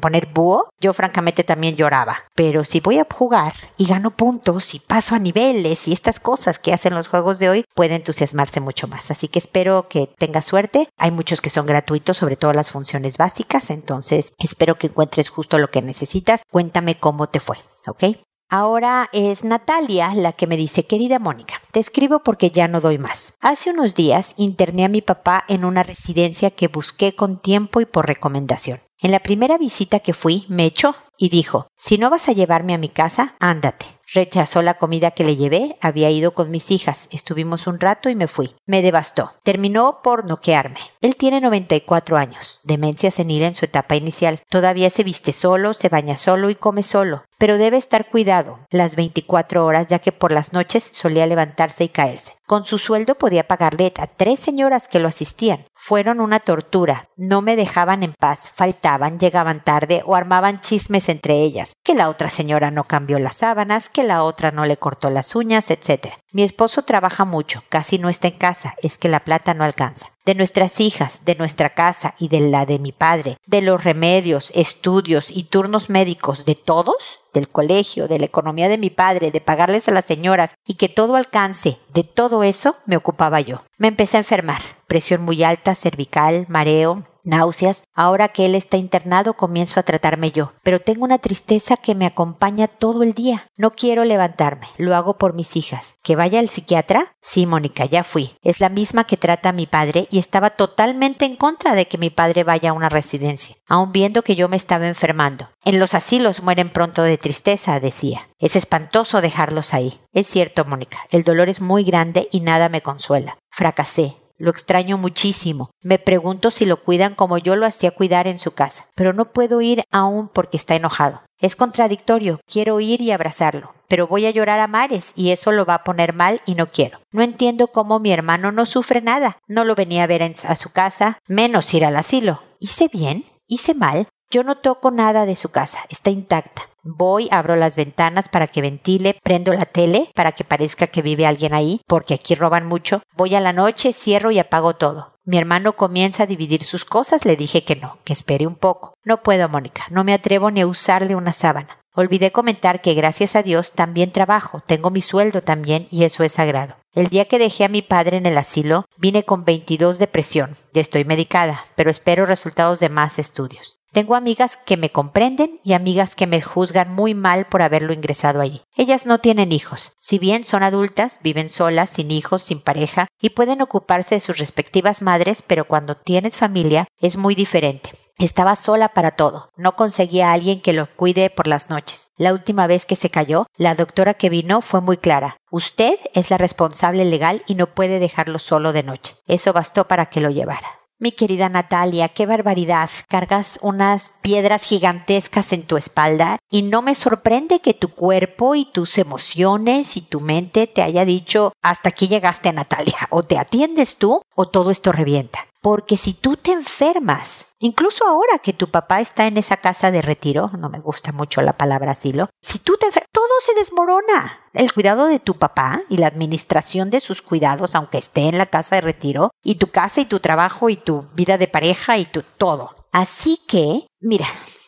poner 0.00 0.28
búho, 0.32 0.70
yo 0.80 0.92
francamente 0.92 1.44
también 1.44 1.76
lloraba. 1.76 2.24
Pero 2.34 2.64
si 2.64 2.80
voy 2.80 2.98
a 2.98 3.06
jugar 3.12 3.52
y 3.76 3.86
gano 3.86 4.10
puntos 4.10 4.74
y 4.74 4.80
paso 4.80 5.14
a 5.14 5.18
niveles 5.18 5.88
y 5.88 5.92
estas 5.92 6.20
cosas 6.20 6.58
que 6.58 6.72
hacen 6.72 6.94
los 6.94 7.08
juegos 7.08 7.38
de 7.38 7.48
hoy, 7.48 7.64
puede 7.74 7.94
entusiasmarse 7.94 8.60
mucho 8.60 8.88
más. 8.88 9.10
Así 9.10 9.28
que 9.28 9.38
espero 9.38 9.88
que 9.88 10.10
tenga 10.18 10.42
suerte. 10.42 10.88
Hay 10.98 11.10
muchos 11.10 11.40
que 11.40 11.50
son 11.50 11.66
gratuitos, 11.66 12.16
sobre 12.16 12.36
todo 12.36 12.52
las 12.52 12.70
funciones 12.70 13.16
básicas, 13.16 13.70
entonces 13.70 14.34
espero 14.38 14.76
que 14.76 14.88
encuentres 14.88 15.28
justo 15.28 15.58
lo 15.58 15.70
que 15.70 15.82
necesitas. 15.82 16.42
Cuéntame 16.50 16.98
cómo 16.98 17.28
te 17.28 17.40
fue, 17.40 17.56
¿ok? 17.86 18.04
Ahora 18.48 19.08
es 19.12 19.42
Natalia 19.42 20.14
la 20.14 20.32
que 20.32 20.46
me 20.46 20.56
dice, 20.56 20.86
querida 20.86 21.18
Mónica, 21.18 21.60
te 21.72 21.80
escribo 21.80 22.20
porque 22.20 22.50
ya 22.50 22.68
no 22.68 22.80
doy 22.80 22.96
más. 22.96 23.34
Hace 23.40 23.70
unos 23.70 23.96
días 23.96 24.34
interné 24.36 24.84
a 24.84 24.88
mi 24.88 25.02
papá 25.02 25.44
en 25.48 25.64
una 25.64 25.82
residencia 25.82 26.52
que 26.52 26.68
busqué 26.68 27.16
con 27.16 27.40
tiempo 27.40 27.80
y 27.80 27.86
por 27.86 28.06
recomendación. 28.06 28.78
En 29.00 29.10
la 29.10 29.20
primera 29.20 29.58
visita 29.58 30.00
que 30.00 30.14
fui, 30.14 30.46
me 30.48 30.64
echó 30.64 30.94
y 31.18 31.28
dijo, 31.28 31.68
si 31.76 31.98
no 31.98 32.08
vas 32.08 32.28
a 32.28 32.32
llevarme 32.32 32.74
a 32.74 32.78
mi 32.78 32.88
casa, 32.88 33.34
ándate. 33.40 33.86
Rechazó 34.12 34.62
la 34.62 34.78
comida 34.78 35.10
que 35.10 35.24
le 35.24 35.36
llevé, 35.36 35.76
había 35.80 36.10
ido 36.10 36.32
con 36.32 36.50
mis 36.50 36.70
hijas, 36.70 37.08
estuvimos 37.10 37.66
un 37.66 37.80
rato 37.80 38.08
y 38.08 38.14
me 38.14 38.28
fui. 38.28 38.54
Me 38.64 38.80
devastó. 38.80 39.32
Terminó 39.42 40.00
por 40.02 40.26
noquearme. 40.26 40.78
Él 41.00 41.16
tiene 41.16 41.40
94 41.40 42.16
años, 42.16 42.60
demencia 42.62 43.10
senil 43.10 43.42
en 43.42 43.54
su 43.54 43.64
etapa 43.64 43.96
inicial. 43.96 44.40
Todavía 44.48 44.90
se 44.90 45.02
viste 45.02 45.32
solo, 45.32 45.74
se 45.74 45.88
baña 45.88 46.16
solo 46.16 46.50
y 46.50 46.54
come 46.54 46.84
solo. 46.84 47.24
Pero 47.38 47.58
debe 47.58 47.76
estar 47.76 48.08
cuidado 48.08 48.58
las 48.70 48.96
24 48.96 49.66
horas 49.66 49.88
ya 49.88 49.98
que 49.98 50.12
por 50.12 50.32
las 50.32 50.52
noches 50.52 50.88
solía 50.92 51.26
levantarse 51.26 51.84
y 51.84 51.88
caerse. 51.88 52.34
Con 52.46 52.64
su 52.64 52.78
sueldo 52.78 53.16
podía 53.16 53.48
pagarle 53.48 53.92
a 53.98 54.06
tres 54.06 54.38
señoras 54.38 54.86
que 54.86 55.00
lo 55.00 55.08
asistían. 55.08 55.66
Fueron 55.74 56.20
una 56.20 56.38
tortura. 56.38 57.08
No 57.16 57.42
me 57.42 57.56
dejaban 57.56 58.04
en 58.04 58.12
paz. 58.12 58.52
Faltaban, 58.54 59.18
llegaban 59.18 59.64
tarde 59.64 60.02
o 60.06 60.14
armaban 60.14 60.60
chismes 60.60 61.08
entre 61.08 61.42
ellas. 61.42 61.72
Que 61.82 61.96
la 61.96 62.08
otra 62.08 62.30
señora 62.30 62.70
no 62.70 62.84
cambió 62.84 63.18
las 63.18 63.36
sábanas, 63.36 63.88
que 63.88 64.04
la 64.04 64.22
otra 64.22 64.52
no 64.52 64.64
le 64.64 64.76
cortó 64.76 65.10
las 65.10 65.34
uñas, 65.34 65.72
etc. 65.72 66.14
Mi 66.30 66.44
esposo 66.44 66.82
trabaja 66.82 67.24
mucho, 67.24 67.64
casi 67.68 67.98
no 67.98 68.08
está 68.08 68.28
en 68.28 68.38
casa, 68.38 68.76
es 68.80 68.96
que 68.96 69.08
la 69.08 69.24
plata 69.24 69.52
no 69.52 69.64
alcanza. 69.64 70.15
De 70.26 70.34
nuestras 70.34 70.80
hijas, 70.80 71.24
de 71.24 71.36
nuestra 71.36 71.70
casa 71.70 72.16
y 72.18 72.26
de 72.26 72.40
la 72.40 72.66
de 72.66 72.80
mi 72.80 72.90
padre, 72.90 73.36
de 73.46 73.62
los 73.62 73.84
remedios, 73.84 74.50
estudios 74.56 75.30
y 75.30 75.44
turnos 75.44 75.88
médicos 75.88 76.44
de 76.44 76.56
todos, 76.56 77.20
del 77.32 77.48
colegio, 77.48 78.08
de 78.08 78.18
la 78.18 78.26
economía 78.26 78.68
de 78.68 78.76
mi 78.76 78.90
padre, 78.90 79.30
de 79.30 79.40
pagarles 79.40 79.86
a 79.86 79.92
las 79.92 80.04
señoras 80.04 80.56
y 80.66 80.74
que 80.74 80.88
todo 80.88 81.14
alcance, 81.14 81.78
de 81.94 82.02
todo 82.02 82.42
eso 82.42 82.76
me 82.86 82.96
ocupaba 82.96 83.40
yo. 83.40 83.62
Me 83.78 83.86
empecé 83.86 84.16
a 84.16 84.20
enfermar. 84.20 84.75
Presión 84.86 85.22
muy 85.22 85.42
alta, 85.42 85.74
cervical, 85.74 86.46
mareo, 86.48 87.04
náuseas. 87.26 87.84
Ahora 87.94 88.28
que 88.28 88.46
él 88.46 88.54
está 88.54 88.76
internado 88.76 89.34
comienzo 89.34 89.80
a 89.80 89.82
tratarme 89.82 90.30
yo, 90.30 90.52
pero 90.62 90.80
tengo 90.80 91.04
una 91.04 91.18
tristeza 91.18 91.76
que 91.76 91.94
me 91.94 92.06
acompaña 92.06 92.68
todo 92.68 93.02
el 93.02 93.12
día. 93.12 93.46
No 93.56 93.72
quiero 93.72 94.04
levantarme, 94.04 94.68
lo 94.78 94.94
hago 94.94 95.18
por 95.18 95.34
mis 95.34 95.56
hijas. 95.56 95.96
¿Que 96.02 96.16
vaya 96.16 96.40
al 96.40 96.48
psiquiatra? 96.48 97.14
Sí, 97.20 97.46
Mónica, 97.46 97.84
ya 97.84 98.04
fui. 98.04 98.36
Es 98.42 98.60
la 98.60 98.68
misma 98.68 99.04
que 99.04 99.16
trata 99.16 99.50
a 99.50 99.52
mi 99.52 99.66
padre 99.66 100.06
y 100.10 100.18
estaba 100.18 100.50
totalmente 100.50 101.24
en 101.24 101.36
contra 101.36 101.74
de 101.74 101.86
que 101.86 101.98
mi 101.98 102.10
padre 102.10 102.44
vaya 102.44 102.70
a 102.70 102.74
una 102.74 102.88
residencia, 102.88 103.56
aun 103.66 103.92
viendo 103.92 104.22
que 104.22 104.36
yo 104.36 104.48
me 104.48 104.56
estaba 104.56 104.88
enfermando. 104.88 105.50
En 105.64 105.80
los 105.80 105.94
asilos 105.94 106.42
mueren 106.42 106.70
pronto 106.70 107.02
de 107.02 107.18
tristeza, 107.18 107.80
decía. 107.80 108.28
Es 108.38 108.54
espantoso 108.54 109.20
dejarlos 109.20 109.74
ahí. 109.74 109.98
Es 110.12 110.28
cierto, 110.28 110.64
Mónica, 110.64 110.98
el 111.10 111.24
dolor 111.24 111.48
es 111.48 111.60
muy 111.60 111.84
grande 111.84 112.28
y 112.30 112.40
nada 112.40 112.68
me 112.68 112.82
consuela. 112.82 113.38
Fracasé, 113.50 114.16
lo 114.38 114.50
extraño 114.50 114.98
muchísimo. 114.98 115.70
Me 115.82 115.98
pregunto 115.98 116.50
si 116.50 116.66
lo 116.66 116.82
cuidan 116.82 117.14
como 117.14 117.38
yo 117.38 117.56
lo 117.56 117.66
hacía 117.66 117.90
cuidar 117.90 118.26
en 118.26 118.38
su 118.38 118.52
casa, 118.52 118.86
pero 118.94 119.12
no 119.12 119.32
puedo 119.32 119.60
ir 119.60 119.82
aún 119.90 120.28
porque 120.28 120.56
está 120.56 120.74
enojado. 120.74 121.22
Es 121.38 121.54
contradictorio, 121.54 122.40
quiero 122.46 122.80
ir 122.80 123.02
y 123.02 123.10
abrazarlo, 123.10 123.70
pero 123.88 124.06
voy 124.06 124.24
a 124.24 124.30
llorar 124.30 124.58
a 124.58 124.68
mares 124.68 125.12
y 125.16 125.32
eso 125.32 125.52
lo 125.52 125.66
va 125.66 125.74
a 125.74 125.84
poner 125.84 126.14
mal 126.14 126.40
y 126.46 126.54
no 126.54 126.70
quiero. 126.70 127.00
No 127.12 127.22
entiendo 127.22 127.68
cómo 127.68 127.98
mi 127.98 128.10
hermano 128.10 128.52
no 128.52 128.64
sufre 128.64 129.02
nada. 129.02 129.38
No 129.46 129.64
lo 129.64 129.74
venía 129.74 130.04
a 130.04 130.06
ver 130.06 130.22
a 130.22 130.56
su 130.56 130.70
casa, 130.70 131.18
menos 131.28 131.72
ir 131.74 131.84
al 131.84 131.96
asilo. 131.96 132.40
¿Hice 132.58 132.88
bien? 132.88 133.24
¿Hice 133.46 133.74
mal? 133.74 134.08
Yo 134.30 134.42
no 134.42 134.56
toco 134.56 134.90
nada 134.90 135.26
de 135.26 135.36
su 135.36 135.50
casa, 135.50 135.80
está 135.88 136.10
intacta. 136.10 136.62
Voy, 136.88 137.26
abro 137.32 137.56
las 137.56 137.74
ventanas 137.74 138.28
para 138.28 138.46
que 138.46 138.62
ventile, 138.62 139.18
prendo 139.24 139.52
la 139.52 139.64
tele 139.64 140.08
para 140.14 140.30
que 140.30 140.44
parezca 140.44 140.86
que 140.86 141.02
vive 141.02 141.26
alguien 141.26 141.52
ahí, 141.52 141.80
porque 141.88 142.14
aquí 142.14 142.36
roban 142.36 142.64
mucho. 142.64 143.02
Voy 143.16 143.34
a 143.34 143.40
la 143.40 143.52
noche, 143.52 143.92
cierro 143.92 144.30
y 144.30 144.38
apago 144.38 144.76
todo. 144.76 145.18
Mi 145.24 145.36
hermano 145.36 145.72
comienza 145.72 146.22
a 146.22 146.26
dividir 146.26 146.62
sus 146.62 146.84
cosas, 146.84 147.24
le 147.24 147.34
dije 147.34 147.64
que 147.64 147.74
no, 147.74 147.96
que 148.04 148.12
espere 148.12 148.46
un 148.46 148.54
poco. 148.54 148.94
No 149.02 149.24
puedo, 149.24 149.48
Mónica, 149.48 149.86
no 149.90 150.04
me 150.04 150.14
atrevo 150.14 150.52
ni 150.52 150.60
a 150.60 150.68
usarle 150.68 151.16
una 151.16 151.32
sábana. 151.32 151.80
Olvidé 151.92 152.30
comentar 152.30 152.80
que 152.80 152.94
gracias 152.94 153.34
a 153.34 153.42
Dios 153.42 153.72
también 153.72 154.12
trabajo, 154.12 154.62
tengo 154.64 154.90
mi 154.90 155.02
sueldo 155.02 155.42
también 155.42 155.88
y 155.90 156.04
eso 156.04 156.22
es 156.22 156.34
sagrado. 156.34 156.76
El 156.92 157.08
día 157.08 157.24
que 157.24 157.40
dejé 157.40 157.64
a 157.64 157.68
mi 157.68 157.82
padre 157.82 158.18
en 158.18 158.26
el 158.26 158.38
asilo, 158.38 158.84
vine 158.96 159.24
con 159.24 159.44
22 159.44 159.98
de 159.98 160.06
presión. 160.06 160.52
Ya 160.72 160.82
estoy 160.82 161.04
medicada, 161.04 161.64
pero 161.74 161.90
espero 161.90 162.26
resultados 162.26 162.78
de 162.78 162.90
más 162.90 163.18
estudios. 163.18 163.75
Tengo 163.96 164.14
amigas 164.14 164.58
que 164.58 164.76
me 164.76 164.90
comprenden 164.90 165.58
y 165.64 165.72
amigas 165.72 166.14
que 166.14 166.26
me 166.26 166.42
juzgan 166.42 166.94
muy 166.94 167.14
mal 167.14 167.46
por 167.46 167.62
haberlo 167.62 167.94
ingresado 167.94 168.42
allí. 168.42 168.60
Ellas 168.76 169.06
no 169.06 169.20
tienen 169.20 169.52
hijos. 169.52 169.94
Si 170.00 170.18
bien 170.18 170.44
son 170.44 170.62
adultas, 170.62 171.18
viven 171.22 171.48
solas, 171.48 171.88
sin 171.88 172.10
hijos, 172.10 172.42
sin 172.42 172.60
pareja 172.60 173.08
y 173.22 173.30
pueden 173.30 173.62
ocuparse 173.62 174.16
de 174.16 174.20
sus 174.20 174.36
respectivas 174.36 175.00
madres, 175.00 175.40
pero 175.40 175.66
cuando 175.66 175.96
tienes 175.96 176.36
familia 176.36 176.86
es 177.00 177.16
muy 177.16 177.34
diferente. 177.34 177.88
Estaba 178.18 178.54
sola 178.56 178.90
para 178.90 179.12
todo. 179.12 179.48
No 179.56 179.76
conseguía 179.76 180.28
a 180.28 180.34
alguien 180.34 180.60
que 180.60 180.74
lo 180.74 180.94
cuide 180.94 181.30
por 181.30 181.46
las 181.46 181.70
noches. 181.70 182.10
La 182.18 182.34
última 182.34 182.66
vez 182.66 182.84
que 182.84 182.96
se 182.96 183.08
cayó, 183.08 183.46
la 183.56 183.74
doctora 183.74 184.12
que 184.12 184.28
vino 184.28 184.60
fue 184.60 184.82
muy 184.82 184.98
clara. 184.98 185.38
Usted 185.50 185.94
es 186.12 186.28
la 186.28 186.36
responsable 186.36 187.06
legal 187.06 187.44
y 187.46 187.54
no 187.54 187.74
puede 187.74 187.98
dejarlo 187.98 188.40
solo 188.40 188.74
de 188.74 188.82
noche. 188.82 189.16
Eso 189.26 189.54
bastó 189.54 189.88
para 189.88 190.10
que 190.10 190.20
lo 190.20 190.28
llevara. 190.28 190.85
Mi 190.98 191.12
querida 191.12 191.50
Natalia, 191.50 192.08
qué 192.08 192.24
barbaridad. 192.24 192.88
Cargas 193.06 193.58
unas 193.60 194.12
piedras 194.22 194.62
gigantescas 194.62 195.52
en 195.52 195.62
tu 195.64 195.76
espalda 195.76 196.38
y 196.50 196.62
no 196.62 196.80
me 196.80 196.94
sorprende 196.94 197.60
que 197.60 197.74
tu 197.74 197.94
cuerpo 197.94 198.54
y 198.54 198.64
tus 198.64 198.96
emociones 198.96 199.98
y 199.98 200.00
tu 200.00 200.20
mente 200.20 200.66
te 200.66 200.80
haya 200.80 201.04
dicho 201.04 201.52
hasta 201.60 201.90
aquí 201.90 202.08
llegaste 202.08 202.50
Natalia. 202.50 203.08
O 203.10 203.22
te 203.22 203.36
atiendes 203.36 203.98
tú 203.98 204.22
o 204.34 204.48
todo 204.48 204.70
esto 204.70 204.90
revienta. 204.90 205.46
Porque 205.66 205.96
si 205.96 206.12
tú 206.12 206.36
te 206.36 206.52
enfermas, 206.52 207.56
incluso 207.58 208.06
ahora 208.06 208.38
que 208.38 208.52
tu 208.52 208.70
papá 208.70 209.00
está 209.00 209.26
en 209.26 209.36
esa 209.36 209.56
casa 209.56 209.90
de 209.90 210.00
retiro, 210.00 210.52
no 210.56 210.68
me 210.68 210.78
gusta 210.78 211.10
mucho 211.10 211.42
la 211.42 211.56
palabra 211.56 211.90
asilo, 211.90 212.30
si 212.40 212.60
tú 212.60 212.76
te 212.78 212.86
enfermas, 212.86 213.08
todo 213.10 213.26
se 213.44 213.52
desmorona. 213.58 214.42
El 214.52 214.72
cuidado 214.72 215.06
de 215.06 215.18
tu 215.18 215.40
papá 215.40 215.82
y 215.88 215.96
la 215.96 216.06
administración 216.06 216.88
de 216.90 217.00
sus 217.00 217.20
cuidados, 217.20 217.74
aunque 217.74 217.98
esté 217.98 218.28
en 218.28 218.38
la 218.38 218.46
casa 218.46 218.76
de 218.76 218.82
retiro, 218.82 219.32
y 219.42 219.56
tu 219.56 219.72
casa 219.72 220.00
y 220.00 220.04
tu 220.04 220.20
trabajo 220.20 220.70
y 220.70 220.76
tu 220.76 221.02
vida 221.16 221.36
de 221.36 221.48
pareja 221.48 221.98
y 221.98 222.04
tu 222.04 222.22
todo. 222.22 222.76
Así 222.92 223.40
que, 223.48 223.88
mira, 224.00 224.26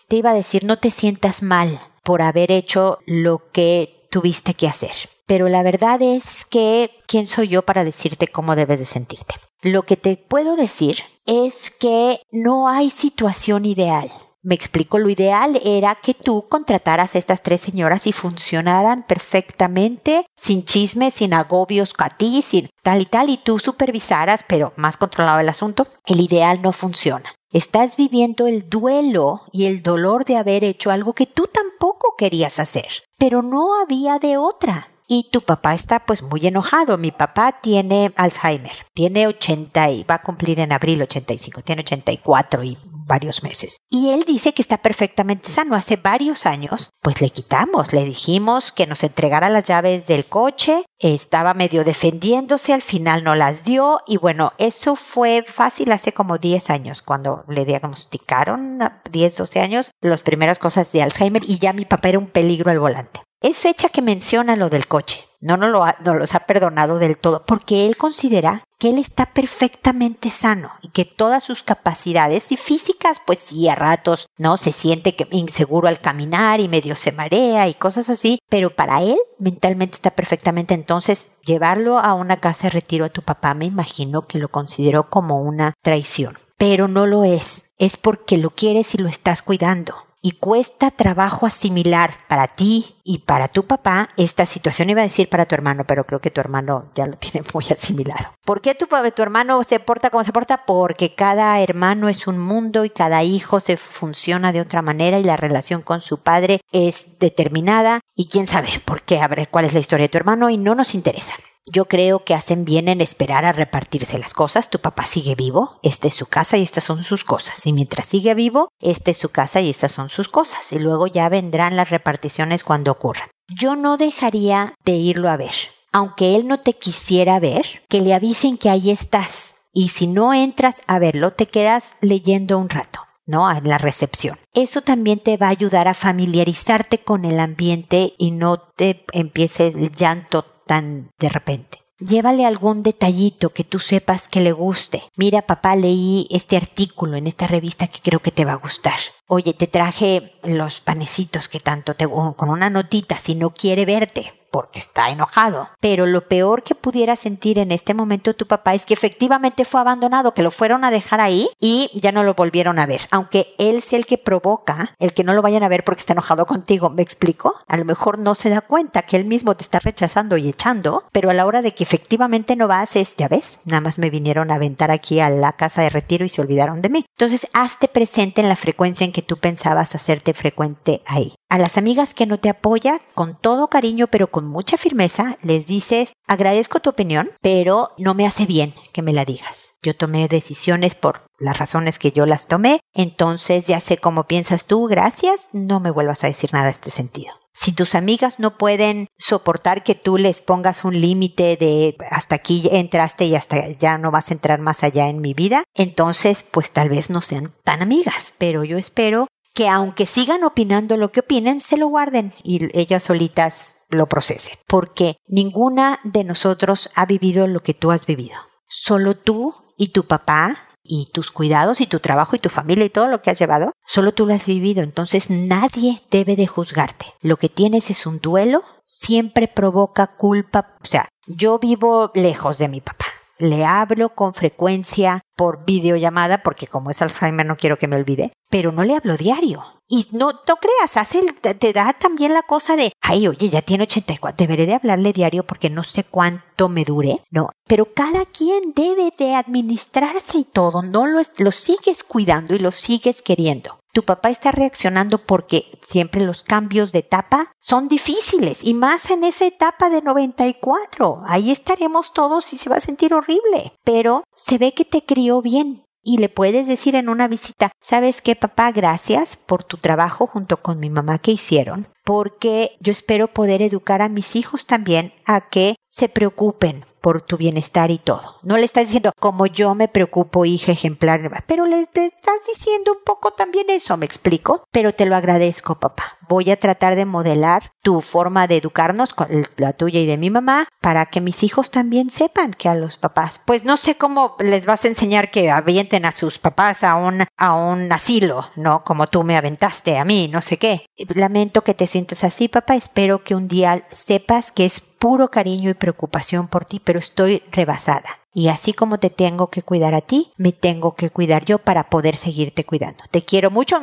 te 0.08 0.16
iba 0.16 0.30
a 0.30 0.34
decir, 0.34 0.64
no 0.64 0.80
te 0.80 0.90
sientas 0.90 1.44
mal 1.44 1.78
por 2.02 2.22
haber 2.22 2.50
hecho 2.50 2.98
lo 3.06 3.52
que 3.52 4.08
tuviste 4.10 4.54
que 4.54 4.66
hacer. 4.66 4.96
Pero 5.26 5.48
la 5.48 5.62
verdad 5.62 6.02
es 6.02 6.44
que, 6.44 6.90
¿quién 7.06 7.28
soy 7.28 7.46
yo 7.46 7.62
para 7.62 7.84
decirte 7.84 8.26
cómo 8.26 8.56
debes 8.56 8.80
de 8.80 8.84
sentirte? 8.84 9.36
Lo 9.62 9.82
que 9.82 9.96
te 9.96 10.16
puedo 10.16 10.54
decir 10.54 10.98
es 11.26 11.72
que 11.72 12.20
no 12.30 12.68
hay 12.68 12.90
situación 12.90 13.64
ideal. 13.64 14.08
Me 14.40 14.54
explico, 14.54 15.00
lo 15.00 15.10
ideal 15.10 15.60
era 15.64 15.96
que 15.96 16.14
tú 16.14 16.46
contrataras 16.48 17.14
a 17.14 17.18
estas 17.18 17.42
tres 17.42 17.60
señoras 17.60 18.06
y 18.06 18.12
funcionaran 18.12 19.02
perfectamente, 19.02 20.24
sin 20.36 20.64
chismes, 20.64 21.14
sin 21.14 21.34
agobios 21.34 21.92
a 21.98 22.08
ti, 22.08 22.44
sin 22.46 22.70
tal 22.84 23.00
y 23.02 23.06
tal, 23.06 23.30
y 23.30 23.36
tú 23.36 23.58
supervisaras, 23.58 24.44
pero 24.46 24.72
más 24.76 24.96
controlado 24.96 25.40
el 25.40 25.48
asunto. 25.48 25.82
El 26.06 26.20
ideal 26.20 26.62
no 26.62 26.72
funciona. 26.72 27.34
Estás 27.50 27.96
viviendo 27.96 28.46
el 28.46 28.70
duelo 28.70 29.40
y 29.52 29.66
el 29.66 29.82
dolor 29.82 30.24
de 30.24 30.36
haber 30.36 30.62
hecho 30.62 30.92
algo 30.92 31.14
que 31.14 31.26
tú 31.26 31.48
tampoco 31.52 32.14
querías 32.16 32.60
hacer, 32.60 33.02
pero 33.18 33.42
no 33.42 33.80
había 33.80 34.20
de 34.20 34.36
otra 34.36 34.88
y 35.08 35.30
tu 35.32 35.40
papá 35.40 35.74
está 35.74 36.00
pues 36.00 36.22
muy 36.22 36.46
enojado. 36.46 36.98
Mi 36.98 37.10
papá 37.10 37.60
tiene 37.60 38.12
Alzheimer, 38.14 38.76
tiene 38.94 39.26
80 39.26 39.90
y 39.90 40.04
va 40.04 40.16
a 40.16 40.22
cumplir 40.22 40.60
en 40.60 40.72
abril 40.72 41.02
85, 41.02 41.62
tiene 41.62 41.80
84 41.82 42.62
y 42.62 42.76
varios 43.08 43.42
meses. 43.42 43.78
Y 43.88 44.10
él 44.10 44.24
dice 44.26 44.52
que 44.52 44.62
está 44.62 44.78
perfectamente 44.78 45.48
sano. 45.48 45.74
Hace 45.74 45.96
varios 45.96 46.44
años, 46.46 46.90
pues 47.00 47.20
le 47.22 47.30
quitamos, 47.30 47.92
le 47.92 48.04
dijimos 48.04 48.70
que 48.70 48.86
nos 48.86 49.02
entregara 49.02 49.48
las 49.48 49.64
llaves 49.64 50.06
del 50.06 50.26
coche, 50.26 50.84
estaba 50.98 51.54
medio 51.54 51.84
defendiéndose, 51.84 52.74
al 52.74 52.82
final 52.82 53.24
no 53.24 53.34
las 53.34 53.64
dio 53.64 54.00
y 54.06 54.18
bueno, 54.18 54.52
eso 54.58 54.94
fue 54.94 55.42
fácil 55.42 55.90
hace 55.90 56.12
como 56.12 56.36
10 56.36 56.68
años, 56.68 57.02
cuando 57.02 57.44
le 57.48 57.64
diagnosticaron 57.64 58.78
10, 59.10 59.36
12 59.38 59.60
años, 59.60 59.90
las 60.02 60.22
primeras 60.22 60.58
cosas 60.58 60.92
de 60.92 61.02
Alzheimer 61.02 61.42
y 61.46 61.58
ya 61.58 61.72
mi 61.72 61.86
papá 61.86 62.10
era 62.10 62.18
un 62.18 62.26
peligro 62.26 62.70
al 62.70 62.80
volante. 62.80 63.20
Es 63.40 63.58
fecha 63.58 63.88
que 63.88 64.02
menciona 64.02 64.56
lo 64.56 64.68
del 64.68 64.88
coche. 64.88 65.24
No 65.40 65.56
nos 65.56 65.70
lo 65.70 65.84
ha, 65.84 65.94
no 66.04 66.14
los 66.14 66.34
ha 66.34 66.40
perdonado 66.40 66.98
del 66.98 67.16
todo 67.16 67.46
porque 67.46 67.86
él 67.86 67.96
considera 67.96 68.64
que 68.80 68.90
él 68.90 68.98
está 68.98 69.26
perfectamente 69.26 70.28
sano 70.32 70.72
y 70.82 70.88
que 70.88 71.04
todas 71.04 71.44
sus 71.44 71.62
capacidades 71.62 72.50
y 72.50 72.56
físicas, 72.56 73.18
pues 73.24 73.38
sí, 73.38 73.68
a 73.68 73.76
ratos, 73.76 74.26
¿no? 74.38 74.56
Se 74.56 74.72
siente 74.72 75.14
que 75.14 75.28
inseguro 75.30 75.86
al 75.86 76.00
caminar 76.00 76.58
y 76.58 76.66
medio 76.66 76.96
se 76.96 77.12
marea 77.12 77.68
y 77.68 77.74
cosas 77.74 78.10
así, 78.10 78.40
pero 78.48 78.74
para 78.74 79.02
él 79.02 79.16
mentalmente 79.38 79.94
está 79.94 80.10
perfectamente. 80.10 80.74
Entonces, 80.74 81.30
llevarlo 81.44 82.00
a 82.00 82.14
una 82.14 82.38
casa 82.38 82.64
de 82.64 82.70
retiro 82.70 83.04
a 83.04 83.10
tu 83.10 83.22
papá, 83.22 83.54
me 83.54 83.66
imagino 83.66 84.22
que 84.22 84.38
lo 84.38 84.48
consideró 84.48 85.10
como 85.10 85.40
una 85.42 85.74
traición, 85.80 86.34
pero 86.56 86.88
no 86.88 87.06
lo 87.06 87.22
es. 87.22 87.70
Es 87.78 87.96
porque 87.96 88.36
lo 88.36 88.50
quieres 88.50 88.94
y 88.94 88.98
lo 88.98 89.08
estás 89.08 89.42
cuidando 89.42 90.07
y 90.28 90.32
cuesta 90.32 90.90
trabajo 90.90 91.46
asimilar 91.46 92.10
para 92.28 92.48
ti 92.48 92.96
y 93.02 93.20
para 93.20 93.48
tu 93.48 93.62
papá 93.62 94.10
esta 94.18 94.44
situación. 94.44 94.90
Iba 94.90 95.00
a 95.00 95.04
decir 95.04 95.30
para 95.30 95.46
tu 95.46 95.54
hermano, 95.54 95.84
pero 95.86 96.04
creo 96.04 96.20
que 96.20 96.30
tu 96.30 96.38
hermano 96.38 96.90
ya 96.94 97.06
lo 97.06 97.16
tiene 97.16 97.40
muy 97.54 97.64
asimilado. 97.70 98.34
¿Por 98.44 98.60
qué 98.60 98.74
tu, 98.74 98.86
tu 98.86 99.22
hermano 99.22 99.64
se 99.64 99.80
porta 99.80 100.10
como 100.10 100.24
se 100.24 100.32
porta? 100.34 100.66
Porque 100.66 101.14
cada 101.14 101.58
hermano 101.62 102.10
es 102.10 102.26
un 102.26 102.38
mundo 102.38 102.84
y 102.84 102.90
cada 102.90 103.22
hijo 103.22 103.58
se 103.58 103.78
funciona 103.78 104.52
de 104.52 104.60
otra 104.60 104.82
manera 104.82 105.18
y 105.18 105.24
la 105.24 105.38
relación 105.38 105.80
con 105.80 106.02
su 106.02 106.18
padre 106.18 106.60
es 106.72 107.18
determinada 107.18 108.00
y 108.14 108.28
quién 108.28 108.46
sabe 108.46 108.68
por 108.84 109.00
qué, 109.04 109.20
a 109.20 109.28
ver 109.28 109.48
cuál 109.48 109.64
es 109.64 109.72
la 109.72 109.80
historia 109.80 110.04
de 110.04 110.10
tu 110.10 110.18
hermano 110.18 110.50
y 110.50 110.58
no 110.58 110.74
nos 110.74 110.94
interesa. 110.94 111.32
Yo 111.70 111.86
creo 111.86 112.24
que 112.24 112.34
hacen 112.34 112.64
bien 112.64 112.88
en 112.88 113.02
esperar 113.02 113.44
a 113.44 113.52
repartirse 113.52 114.18
las 114.18 114.32
cosas. 114.32 114.70
Tu 114.70 114.78
papá 114.78 115.04
sigue 115.04 115.34
vivo, 115.34 115.78
esta 115.82 116.08
es 116.08 116.14
su 116.14 116.26
casa 116.26 116.56
y 116.56 116.62
estas 116.62 116.84
son 116.84 117.04
sus 117.04 117.24
cosas. 117.24 117.66
Y 117.66 117.74
mientras 117.74 118.08
sigue 118.08 118.34
vivo, 118.34 118.68
esta 118.80 119.10
es 119.10 119.18
su 119.18 119.28
casa 119.28 119.60
y 119.60 119.68
estas 119.68 119.92
son 119.92 120.08
sus 120.08 120.28
cosas. 120.28 120.72
Y 120.72 120.78
luego 120.78 121.06
ya 121.06 121.28
vendrán 121.28 121.76
las 121.76 121.90
reparticiones 121.90 122.64
cuando 122.64 122.92
ocurran. 122.92 123.28
Yo 123.48 123.76
no 123.76 123.98
dejaría 123.98 124.74
de 124.84 124.92
irlo 124.92 125.28
a 125.28 125.36
ver. 125.36 125.54
Aunque 125.92 126.36
él 126.36 126.48
no 126.48 126.60
te 126.60 126.74
quisiera 126.74 127.38
ver, 127.38 127.82
que 127.88 128.00
le 128.00 128.14
avisen 128.14 128.56
que 128.56 128.70
ahí 128.70 128.90
estás. 128.90 129.56
Y 129.72 129.90
si 129.90 130.06
no 130.06 130.32
entras 130.32 130.82
a 130.86 130.98
verlo, 130.98 131.32
te 131.32 131.46
quedas 131.46 131.94
leyendo 132.00 132.58
un 132.58 132.70
rato. 132.70 133.00
¿no? 133.26 133.50
En 133.52 133.68
la 133.68 133.76
recepción. 133.76 134.38
Eso 134.54 134.80
también 134.80 135.18
te 135.18 135.36
va 135.36 135.48
a 135.48 135.50
ayudar 135.50 135.86
a 135.86 135.92
familiarizarte 135.92 137.00
con 137.00 137.26
el 137.26 137.38
ambiente 137.38 138.14
y 138.16 138.30
no 138.30 138.58
te 138.58 139.04
empiece 139.12 139.66
el 139.66 139.92
llanto 139.92 140.46
tan 140.68 141.10
de 141.18 141.28
repente. 141.28 141.78
Llévale 141.98 142.46
algún 142.46 142.84
detallito 142.84 143.50
que 143.50 143.64
tú 143.64 143.80
sepas 143.80 144.28
que 144.28 144.40
le 144.40 144.52
guste. 144.52 145.02
Mira, 145.16 145.42
papá, 145.42 145.74
leí 145.74 146.28
este 146.30 146.56
artículo 146.56 147.16
en 147.16 147.26
esta 147.26 147.48
revista 147.48 147.88
que 147.88 147.98
creo 148.00 148.20
que 148.20 148.30
te 148.30 148.44
va 148.44 148.52
a 148.52 148.62
gustar. 148.62 149.00
Oye, 149.26 149.52
te 149.52 149.66
traje 149.66 150.32
los 150.44 150.80
panecitos 150.80 151.48
que 151.48 151.58
tanto 151.58 151.96
te 151.96 152.06
con 152.06 152.50
una 152.50 152.70
notita 152.70 153.18
si 153.18 153.34
no 153.34 153.50
quiere 153.50 153.84
verte. 153.84 154.37
Porque 154.50 154.78
está 154.78 155.10
enojado. 155.10 155.68
Pero 155.80 156.06
lo 156.06 156.28
peor 156.28 156.62
que 156.62 156.74
pudiera 156.74 157.16
sentir 157.16 157.58
en 157.58 157.72
este 157.72 157.94
momento 157.94 158.34
tu 158.34 158.46
papá 158.46 158.74
es 158.74 158.86
que 158.86 158.94
efectivamente 158.94 159.64
fue 159.64 159.80
abandonado, 159.80 160.34
que 160.34 160.42
lo 160.42 160.50
fueron 160.50 160.84
a 160.84 160.90
dejar 160.90 161.20
ahí 161.20 161.48
y 161.60 161.90
ya 161.94 162.12
no 162.12 162.22
lo 162.22 162.34
volvieron 162.34 162.78
a 162.78 162.86
ver. 162.86 163.02
Aunque 163.10 163.54
él 163.58 163.82
sea 163.82 163.98
el 163.98 164.06
que 164.06 164.18
provoca 164.18 164.94
el 164.98 165.12
que 165.12 165.24
no 165.24 165.32
lo 165.32 165.42
vayan 165.42 165.62
a 165.62 165.68
ver 165.68 165.84
porque 165.84 166.00
está 166.00 166.12
enojado 166.12 166.46
contigo, 166.46 166.90
¿me 166.90 167.02
explico? 167.02 167.54
A 167.66 167.76
lo 167.76 167.84
mejor 167.84 168.18
no 168.18 168.34
se 168.34 168.50
da 168.50 168.60
cuenta 168.60 169.02
que 169.02 169.16
él 169.16 169.24
mismo 169.24 169.56
te 169.56 169.62
está 169.62 169.78
rechazando 169.78 170.36
y 170.36 170.48
echando, 170.48 171.04
pero 171.12 171.30
a 171.30 171.34
la 171.34 171.46
hora 171.46 171.62
de 171.62 171.72
que 171.72 171.84
efectivamente 171.84 172.56
no 172.56 172.68
vas 172.68 172.96
es, 172.96 173.16
ya 173.16 173.28
ves, 173.28 173.60
nada 173.64 173.80
más 173.80 173.98
me 173.98 174.10
vinieron 174.10 174.50
a 174.50 174.56
aventar 174.56 174.90
aquí 174.90 175.20
a 175.20 175.30
la 175.30 175.52
casa 175.52 175.82
de 175.82 175.90
retiro 175.90 176.24
y 176.24 176.28
se 176.28 176.40
olvidaron 176.40 176.82
de 176.82 176.88
mí. 176.88 177.06
Entonces, 177.16 177.46
hazte 177.52 177.88
presente 177.88 178.40
en 178.40 178.48
la 178.48 178.56
frecuencia 178.56 179.04
en 179.04 179.12
que 179.12 179.22
tú 179.22 179.38
pensabas 179.38 179.94
hacerte 179.94 180.34
frecuente 180.34 181.02
ahí. 181.06 181.34
A 181.50 181.56
las 181.56 181.78
amigas 181.78 182.12
que 182.12 182.26
no 182.26 182.38
te 182.38 182.50
apoyan, 182.50 183.00
con 183.14 183.34
todo 183.34 183.68
cariño 183.68 184.08
pero 184.08 184.30
con 184.30 184.46
mucha 184.46 184.76
firmeza, 184.76 185.38
les 185.40 185.66
dices, 185.66 186.12
agradezco 186.26 186.80
tu 186.80 186.90
opinión, 186.90 187.30
pero 187.40 187.88
no 187.96 188.12
me 188.12 188.26
hace 188.26 188.44
bien 188.44 188.74
que 188.92 189.00
me 189.00 189.14
la 189.14 189.24
digas. 189.24 189.74
Yo 189.82 189.96
tomé 189.96 190.28
decisiones 190.28 190.94
por 190.94 191.22
las 191.38 191.58
razones 191.58 191.98
que 191.98 192.12
yo 192.12 192.26
las 192.26 192.48
tomé, 192.48 192.80
entonces 192.92 193.66
ya 193.66 193.80
sé 193.80 193.96
cómo 193.96 194.24
piensas 194.24 194.66
tú, 194.66 194.88
gracias, 194.88 195.48
no 195.54 195.80
me 195.80 195.90
vuelvas 195.90 196.22
a 196.22 196.26
decir 196.26 196.50
nada 196.52 196.66
a 196.66 196.70
este 196.70 196.90
sentido. 196.90 197.32
Si 197.54 197.72
tus 197.72 197.94
amigas 197.94 198.38
no 198.38 198.58
pueden 198.58 199.06
soportar 199.18 199.82
que 199.82 199.94
tú 199.94 200.18
les 200.18 200.40
pongas 200.40 200.84
un 200.84 201.00
límite 201.00 201.56
de 201.56 201.96
hasta 202.10 202.36
aquí 202.36 202.68
entraste 202.70 203.24
y 203.24 203.34
hasta 203.34 203.68
ya 203.70 203.96
no 203.96 204.10
vas 204.10 204.30
a 204.30 204.34
entrar 204.34 204.60
más 204.60 204.84
allá 204.84 205.08
en 205.08 205.22
mi 205.22 205.32
vida, 205.32 205.64
entonces 205.74 206.44
pues 206.50 206.72
tal 206.72 206.90
vez 206.90 207.08
no 207.08 207.22
sean 207.22 207.52
tan 207.64 207.80
amigas, 207.80 208.34
pero 208.36 208.64
yo 208.64 208.76
espero 208.76 209.26
que 209.58 209.68
aunque 209.68 210.06
sigan 210.06 210.44
opinando 210.44 210.96
lo 210.96 211.10
que 211.10 211.18
opinen, 211.18 211.60
se 211.60 211.76
lo 211.76 211.88
guarden 211.88 212.32
y 212.44 212.68
ellas 212.78 213.02
solitas 213.02 213.80
lo 213.90 214.06
procesen. 214.06 214.56
Porque 214.68 215.16
ninguna 215.26 215.98
de 216.04 216.22
nosotros 216.22 216.90
ha 216.94 217.06
vivido 217.06 217.48
lo 217.48 217.60
que 217.60 217.74
tú 217.74 217.90
has 217.90 218.06
vivido. 218.06 218.36
Solo 218.68 219.16
tú 219.16 219.52
y 219.76 219.88
tu 219.88 220.06
papá 220.06 220.56
y 220.84 221.10
tus 221.12 221.32
cuidados 221.32 221.80
y 221.80 221.88
tu 221.88 221.98
trabajo 221.98 222.36
y 222.36 222.38
tu 222.38 222.50
familia 222.50 222.84
y 222.84 222.90
todo 222.90 223.08
lo 223.08 223.20
que 223.20 223.32
has 223.32 223.38
llevado, 223.40 223.72
solo 223.84 224.14
tú 224.14 224.26
lo 224.26 224.34
has 224.34 224.46
vivido. 224.46 224.84
Entonces 224.84 225.28
nadie 225.28 226.04
debe 226.08 226.36
de 226.36 226.46
juzgarte. 226.46 227.06
Lo 227.20 227.36
que 227.36 227.48
tienes 227.48 227.90
es 227.90 228.06
un 228.06 228.20
duelo, 228.20 228.62
siempre 228.84 229.48
provoca 229.48 230.06
culpa. 230.06 230.76
O 230.84 230.86
sea, 230.86 231.08
yo 231.26 231.58
vivo 231.58 232.12
lejos 232.14 232.58
de 232.58 232.68
mi 232.68 232.80
papá 232.80 233.06
le 233.38 233.64
hablo 233.64 234.14
con 234.14 234.34
frecuencia 234.34 235.20
por 235.36 235.64
videollamada, 235.64 236.42
porque 236.42 236.66
como 236.66 236.90
es 236.90 237.02
Alzheimer 237.02 237.46
no 237.46 237.56
quiero 237.56 237.78
que 237.78 237.88
me 237.88 237.96
olvide, 237.96 238.32
pero 238.50 238.72
no 238.72 238.82
le 238.82 238.96
hablo 238.96 239.16
diario. 239.16 239.64
Y 239.90 240.06
no, 240.12 240.32
no 240.46 240.56
creas, 240.56 240.96
hace, 240.98 241.32
te 241.32 241.72
da 241.72 241.94
también 241.94 242.34
la 242.34 242.42
cosa 242.42 242.76
de, 242.76 242.92
ay, 243.00 243.26
oye, 243.26 243.48
ya 243.48 243.62
tiene 243.62 243.84
84, 243.84 244.36
deberé 244.36 244.66
de 244.66 244.74
hablarle 244.74 245.14
diario 245.14 245.46
porque 245.46 245.70
no 245.70 245.82
sé 245.82 246.04
cuánto 246.04 246.68
me 246.68 246.84
dure, 246.84 247.22
¿no? 247.30 247.48
Pero 247.66 247.94
cada 247.94 248.26
quien 248.26 248.74
debe 248.74 249.10
de 249.18 249.34
administrarse 249.34 250.38
y 250.38 250.44
todo, 250.44 250.82
no 250.82 251.06
lo, 251.06 251.22
lo 251.38 251.52
sigues 251.52 252.04
cuidando 252.04 252.54
y 252.54 252.58
lo 252.58 252.70
sigues 252.70 253.22
queriendo 253.22 253.78
tu 253.98 254.04
papá 254.04 254.30
está 254.30 254.52
reaccionando 254.52 255.26
porque 255.26 255.76
siempre 255.82 256.24
los 256.24 256.44
cambios 256.44 256.92
de 256.92 257.00
etapa 257.00 257.50
son 257.58 257.88
difíciles 257.88 258.60
y 258.62 258.74
más 258.74 259.10
en 259.10 259.24
esa 259.24 259.44
etapa 259.44 259.90
de 259.90 260.02
94. 260.02 261.22
Ahí 261.26 261.50
estaremos 261.50 262.12
todos 262.12 262.52
y 262.52 262.58
se 262.58 262.70
va 262.70 262.76
a 262.76 262.80
sentir 262.80 263.12
horrible, 263.12 263.72
pero 263.82 264.22
se 264.36 264.56
ve 264.56 264.72
que 264.72 264.84
te 264.84 265.04
crió 265.04 265.42
bien. 265.42 265.82
Y 266.00 266.18
le 266.18 266.28
puedes 266.28 266.68
decir 266.68 266.94
en 266.94 267.08
una 267.08 267.26
visita, 267.26 267.72
¿sabes 267.80 268.22
qué, 268.22 268.36
papá? 268.36 268.70
Gracias 268.70 269.36
por 269.36 269.64
tu 269.64 269.78
trabajo 269.78 270.28
junto 270.28 270.62
con 270.62 270.78
mi 270.78 270.90
mamá 270.90 271.18
que 271.18 271.32
hicieron 271.32 271.88
porque 272.08 272.78
yo 272.80 272.90
espero 272.90 273.28
poder 273.28 273.60
educar 273.60 274.00
a 274.00 274.08
mis 274.08 274.34
hijos 274.34 274.64
también 274.64 275.12
a 275.26 275.42
que 275.50 275.74
se 275.88 276.10
preocupen 276.10 276.84
por 277.00 277.22
tu 277.22 277.38
bienestar 277.38 277.90
y 277.90 277.96
todo. 277.96 278.36
No 278.42 278.58
le 278.58 278.66
estás 278.66 278.86
diciendo 278.86 279.12
como 279.18 279.46
yo 279.46 279.74
me 279.74 279.88
preocupo, 279.88 280.44
hija 280.44 280.72
ejemplar, 280.72 281.44
pero 281.46 281.64
le 281.64 281.80
estás 281.80 282.40
diciendo 282.46 282.92
un 282.92 283.02
poco 283.04 283.30
también 283.30 283.70
eso, 283.70 283.96
me 283.96 284.04
explico, 284.04 284.64
pero 284.70 284.92
te 284.92 285.06
lo 285.06 285.16
agradezco, 285.16 285.76
papá. 285.76 286.18
Voy 286.28 286.50
a 286.50 286.58
tratar 286.58 286.94
de 286.94 287.06
modelar 287.06 287.72
tu 287.80 288.02
forma 288.02 288.46
de 288.46 288.58
educarnos, 288.58 289.14
la 289.56 289.72
tuya 289.72 290.00
y 290.00 290.04
de 290.04 290.18
mi 290.18 290.28
mamá, 290.28 290.68
para 290.82 291.06
que 291.06 291.22
mis 291.22 291.42
hijos 291.42 291.70
también 291.70 292.10
sepan 292.10 292.52
que 292.52 292.68
a 292.68 292.74
los 292.74 292.98
papás, 292.98 293.40
pues 293.46 293.64
no 293.64 293.78
sé 293.78 293.94
cómo 293.94 294.36
les 294.40 294.66
vas 294.66 294.84
a 294.84 294.88
enseñar 294.88 295.30
que 295.30 295.50
avienten 295.50 296.04
a 296.04 296.12
sus 296.12 296.38
papás 296.38 296.84
a 296.84 296.96
un, 296.96 297.24
a 297.38 297.54
un 297.54 297.90
asilo, 297.90 298.50
¿no? 298.56 298.84
Como 298.84 299.06
tú 299.06 299.24
me 299.24 299.38
aventaste 299.38 299.96
a 299.96 300.04
mí, 300.04 300.28
no 300.30 300.42
sé 300.42 300.58
qué. 300.58 300.84
Lamento 301.14 301.64
que 301.64 301.72
te 301.72 301.86
sientas 301.86 302.24
así, 302.24 302.48
papá. 302.48 302.74
Espero 302.74 303.24
que 303.24 303.34
un 303.34 303.48
día 303.48 303.86
sepas 303.90 304.52
que 304.52 304.66
es 304.66 304.80
puro 304.98 305.30
cariño 305.30 305.70
y 305.70 305.74
preocupación 305.74 306.48
por 306.48 306.64
ti, 306.64 306.80
pero 306.80 306.98
estoy 306.98 307.42
rebasada. 307.50 308.20
Y 308.32 308.48
así 308.48 308.72
como 308.72 308.98
te 308.98 309.10
tengo 309.10 309.48
que 309.48 309.62
cuidar 309.62 309.94
a 309.94 310.00
ti, 310.00 310.32
me 310.36 310.52
tengo 310.52 310.94
que 310.94 311.10
cuidar 311.10 311.44
yo 311.44 311.58
para 311.58 311.84
poder 311.84 312.16
seguirte 312.16 312.64
cuidando. 312.64 313.02
Te 313.10 313.24
quiero 313.24 313.50
mucho 313.50 313.80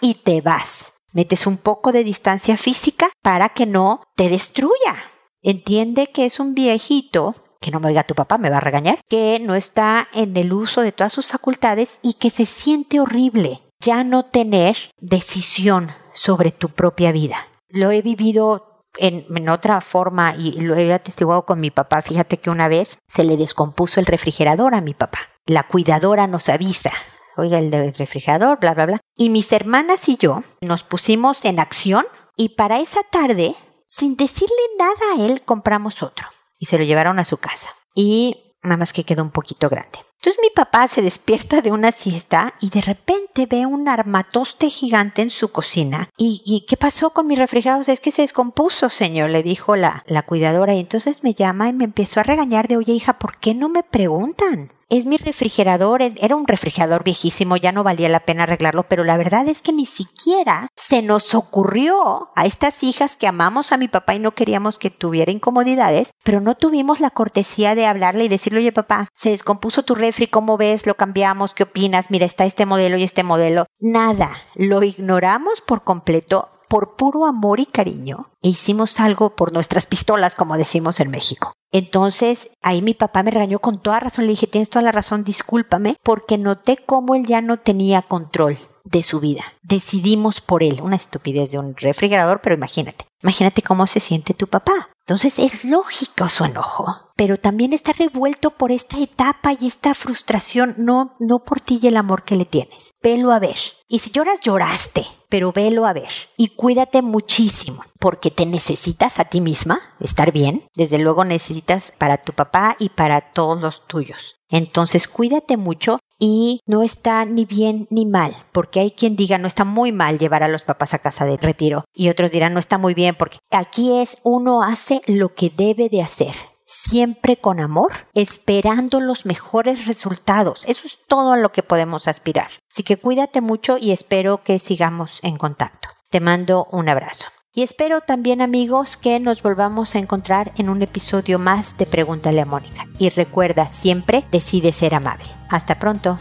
y 0.00 0.14
te 0.14 0.40
vas. 0.40 0.94
Metes 1.12 1.46
un 1.46 1.58
poco 1.58 1.92
de 1.92 2.04
distancia 2.04 2.56
física 2.56 3.10
para 3.22 3.50
que 3.50 3.66
no 3.66 4.02
te 4.16 4.28
destruya. 4.28 4.96
Entiende 5.42 6.06
que 6.08 6.24
es 6.24 6.40
un 6.40 6.54
viejito 6.54 7.34
que 7.60 7.70
no 7.70 7.80
me 7.80 7.88
oiga 7.88 8.02
tu 8.02 8.14
papá, 8.14 8.38
me 8.38 8.50
va 8.50 8.56
a 8.56 8.60
regañar, 8.60 8.98
que 9.08 9.38
no 9.40 9.54
está 9.54 10.08
en 10.12 10.36
el 10.36 10.52
uso 10.52 10.82
de 10.82 10.92
todas 10.92 11.12
sus 11.12 11.28
facultades 11.28 12.00
y 12.02 12.14
que 12.14 12.28
se 12.28 12.44
siente 12.44 12.98
horrible 12.98 13.62
ya 13.80 14.04
no 14.04 14.24
tener 14.24 14.76
decisión 15.00 15.90
sobre 16.12 16.50
tu 16.50 16.68
propia 16.70 17.12
vida. 17.12 17.48
Lo 17.68 17.90
he 17.90 18.02
vivido 18.02 18.71
en, 18.98 19.48
otra 19.48 19.80
forma 19.80 20.34
y 20.36 20.52
lo 20.60 20.76
he 20.76 20.92
atestiguado 20.92 21.44
con 21.44 21.60
mi 21.60 21.70
papá. 21.70 22.02
Fíjate 22.02 22.38
que 22.38 22.50
una 22.50 22.68
vez 22.68 22.98
se 23.08 23.24
le 23.24 23.36
descompuso 23.36 24.00
el 24.00 24.06
refrigerador 24.06 24.74
a 24.74 24.80
mi 24.80 24.94
papá. 24.94 25.18
La 25.46 25.66
cuidadora 25.66 26.26
nos 26.26 26.48
avisa. 26.48 26.92
Oiga, 27.36 27.58
el 27.58 27.70
del 27.70 27.94
refrigerador, 27.94 28.60
bla, 28.60 28.74
bla, 28.74 28.86
bla. 28.86 29.00
Y 29.16 29.30
mis 29.30 29.52
hermanas 29.52 30.08
y 30.08 30.16
yo 30.16 30.42
nos 30.60 30.82
pusimos 30.82 31.44
en 31.44 31.60
acción 31.60 32.04
y 32.36 32.50
para 32.50 32.80
esa 32.80 33.02
tarde, 33.04 33.54
sin 33.86 34.16
decirle 34.16 34.54
nada 34.78 34.94
a 35.16 35.26
él, 35.26 35.42
compramos 35.42 36.02
otro. 36.02 36.26
Y 36.58 36.66
se 36.66 36.78
lo 36.78 36.84
llevaron 36.84 37.18
a 37.18 37.24
su 37.24 37.38
casa. 37.38 37.70
Y 37.94 38.51
nada 38.62 38.76
más 38.76 38.92
que 38.92 39.04
quedó 39.04 39.22
un 39.22 39.30
poquito 39.30 39.68
grande. 39.68 39.98
Entonces 40.22 40.40
mi 40.40 40.50
papá 40.50 40.86
se 40.86 41.02
despierta 41.02 41.62
de 41.62 41.72
una 41.72 41.90
siesta 41.90 42.54
y 42.60 42.70
de 42.70 42.80
repente 42.80 43.46
ve 43.46 43.66
un 43.66 43.88
armatoste 43.88 44.70
gigante 44.70 45.20
en 45.20 45.30
su 45.30 45.50
cocina. 45.50 46.10
¿Y, 46.16 46.64
qué 46.68 46.76
pasó 46.76 47.10
con 47.10 47.26
mi 47.26 47.34
refrigerador? 47.34 47.90
Es 47.90 47.98
que 47.98 48.12
se 48.12 48.22
descompuso, 48.22 48.88
señor, 48.88 49.30
le 49.30 49.42
dijo 49.42 49.74
la, 49.74 50.04
la 50.06 50.22
cuidadora. 50.22 50.74
Y 50.74 50.80
entonces 50.80 51.24
me 51.24 51.34
llama 51.34 51.68
y 51.68 51.72
me 51.72 51.84
empezó 51.84 52.20
a 52.20 52.22
regañar 52.22 52.68
de, 52.68 52.76
oye 52.76 52.92
hija, 52.92 53.18
¿por 53.18 53.36
qué 53.38 53.52
no 53.54 53.68
me 53.68 53.82
preguntan? 53.82 54.70
Es 54.92 55.06
mi 55.06 55.16
refrigerador, 55.16 56.02
era 56.02 56.36
un 56.36 56.46
refrigerador 56.46 57.02
viejísimo, 57.02 57.56
ya 57.56 57.72
no 57.72 57.82
valía 57.82 58.10
la 58.10 58.20
pena 58.20 58.42
arreglarlo, 58.42 58.82
pero 58.88 59.04
la 59.04 59.16
verdad 59.16 59.48
es 59.48 59.62
que 59.62 59.72
ni 59.72 59.86
siquiera 59.86 60.68
se 60.76 61.00
nos 61.00 61.34
ocurrió 61.34 62.30
a 62.36 62.44
estas 62.44 62.82
hijas 62.82 63.16
que 63.16 63.26
amamos 63.26 63.72
a 63.72 63.78
mi 63.78 63.88
papá 63.88 64.14
y 64.14 64.18
no 64.18 64.32
queríamos 64.32 64.78
que 64.78 64.90
tuviera 64.90 65.32
incomodidades, 65.32 66.12
pero 66.22 66.42
no 66.42 66.56
tuvimos 66.56 67.00
la 67.00 67.08
cortesía 67.08 67.74
de 67.74 67.86
hablarle 67.86 68.24
y 68.24 68.28
decirle, 68.28 68.58
oye 68.58 68.70
papá, 68.70 69.08
se 69.16 69.30
descompuso 69.30 69.82
tu 69.82 69.94
refri, 69.94 70.26
¿cómo 70.26 70.58
ves? 70.58 70.86
¿Lo 70.86 70.94
cambiamos? 70.94 71.54
¿Qué 71.54 71.62
opinas? 71.62 72.10
Mira, 72.10 72.26
está 72.26 72.44
este 72.44 72.66
modelo 72.66 72.98
y 72.98 73.02
este 73.02 73.22
modelo. 73.22 73.64
Nada, 73.80 74.30
lo 74.56 74.82
ignoramos 74.82 75.62
por 75.62 75.84
completo 75.84 76.50
por 76.72 76.96
puro 76.96 77.26
amor 77.26 77.60
y 77.60 77.66
cariño 77.66 78.30
e 78.40 78.48
hicimos 78.48 78.98
algo 78.98 79.36
por 79.36 79.52
nuestras 79.52 79.84
pistolas, 79.84 80.34
como 80.34 80.56
decimos 80.56 81.00
en 81.00 81.10
México. 81.10 81.52
Entonces, 81.70 82.52
ahí 82.62 82.80
mi 82.80 82.94
papá 82.94 83.22
me 83.22 83.30
regañó 83.30 83.58
con 83.58 83.78
toda 83.82 84.00
razón. 84.00 84.24
Le 84.24 84.30
dije, 84.30 84.46
tienes 84.46 84.70
toda 84.70 84.82
la 84.82 84.90
razón, 84.90 85.22
discúlpame, 85.22 85.98
porque 86.02 86.38
noté 86.38 86.78
cómo 86.78 87.14
él 87.14 87.26
ya 87.26 87.42
no 87.42 87.58
tenía 87.58 88.00
control 88.00 88.56
de 88.84 89.02
su 89.02 89.20
vida. 89.20 89.44
Decidimos 89.62 90.40
por 90.40 90.62
él. 90.62 90.80
Una 90.82 90.96
estupidez 90.96 91.50
de 91.50 91.58
un 91.58 91.76
refrigerador, 91.76 92.40
pero 92.40 92.54
imagínate. 92.54 93.04
Imagínate 93.22 93.60
cómo 93.60 93.86
se 93.86 94.00
siente 94.00 94.32
tu 94.32 94.46
papá. 94.46 94.88
Entonces 95.00 95.38
es 95.38 95.66
lógico 95.66 96.30
su 96.30 96.46
enojo, 96.46 97.11
pero 97.22 97.38
también 97.38 97.72
está 97.72 97.92
revuelto 97.92 98.50
por 98.50 98.72
esta 98.72 98.98
etapa 98.98 99.52
y 99.52 99.68
esta 99.68 99.94
frustración, 99.94 100.74
no, 100.76 101.14
no 101.20 101.38
por 101.38 101.60
ti 101.60 101.78
y 101.80 101.86
el 101.86 101.96
amor 101.96 102.24
que 102.24 102.34
le 102.34 102.46
tienes. 102.46 102.94
Velo 103.00 103.30
a 103.30 103.38
ver. 103.38 103.54
Y 103.86 104.00
si 104.00 104.10
lloras, 104.10 104.40
lloraste, 104.40 105.06
pero 105.28 105.52
velo 105.52 105.86
a 105.86 105.92
ver. 105.92 106.10
Y 106.36 106.48
cuídate 106.48 107.00
muchísimo, 107.00 107.84
porque 108.00 108.32
te 108.32 108.44
necesitas 108.44 109.20
a 109.20 109.26
ti 109.26 109.40
misma, 109.40 109.78
estar 110.00 110.32
bien. 110.32 110.64
Desde 110.74 110.98
luego 110.98 111.24
necesitas 111.24 111.92
para 111.96 112.16
tu 112.16 112.32
papá 112.32 112.74
y 112.80 112.88
para 112.88 113.20
todos 113.20 113.60
los 113.60 113.86
tuyos. 113.86 114.34
Entonces 114.50 115.06
cuídate 115.06 115.56
mucho 115.56 116.00
y 116.18 116.58
no 116.66 116.82
está 116.82 117.24
ni 117.24 117.44
bien 117.44 117.86
ni 117.88 118.04
mal, 118.04 118.34
porque 118.50 118.80
hay 118.80 118.90
quien 118.90 119.14
diga 119.14 119.38
no 119.38 119.46
está 119.46 119.64
muy 119.64 119.92
mal 119.92 120.18
llevar 120.18 120.42
a 120.42 120.48
los 120.48 120.62
papás 120.62 120.92
a 120.92 120.98
casa 120.98 121.24
de 121.24 121.36
retiro 121.36 121.84
y 121.94 122.08
otros 122.08 122.32
dirán 122.32 122.52
no 122.52 122.58
está 122.58 122.78
muy 122.78 122.94
bien 122.94 123.14
porque 123.14 123.38
aquí 123.50 124.00
es 124.00 124.18
uno 124.24 124.62
hace 124.62 125.00
lo 125.06 125.34
que 125.34 125.50
debe 125.56 125.88
de 125.88 126.02
hacer 126.02 126.34
siempre 126.64 127.36
con 127.36 127.60
amor, 127.60 127.92
esperando 128.14 129.00
los 129.00 129.26
mejores 129.26 129.86
resultados. 129.86 130.64
Eso 130.66 130.86
es 130.86 130.98
todo 131.06 131.32
a 131.32 131.36
lo 131.36 131.52
que 131.52 131.62
podemos 131.62 132.08
aspirar. 132.08 132.50
Así 132.70 132.82
que 132.82 132.96
cuídate 132.96 133.40
mucho 133.40 133.78
y 133.78 133.92
espero 133.92 134.42
que 134.42 134.58
sigamos 134.58 135.20
en 135.22 135.36
contacto. 135.36 135.88
Te 136.10 136.20
mando 136.20 136.66
un 136.70 136.88
abrazo. 136.88 137.26
Y 137.54 137.62
espero 137.62 138.00
también 138.00 138.40
amigos 138.40 138.96
que 138.96 139.20
nos 139.20 139.42
volvamos 139.42 139.94
a 139.94 139.98
encontrar 139.98 140.52
en 140.56 140.70
un 140.70 140.80
episodio 140.80 141.38
más 141.38 141.76
de 141.76 141.84
Pregúntale 141.84 142.40
a 142.40 142.46
Mónica. 142.46 142.86
Y 142.98 143.10
recuerda, 143.10 143.68
siempre 143.68 144.24
decide 144.32 144.72
ser 144.72 144.94
amable. 144.94 145.26
Hasta 145.50 145.78
pronto. 145.78 146.18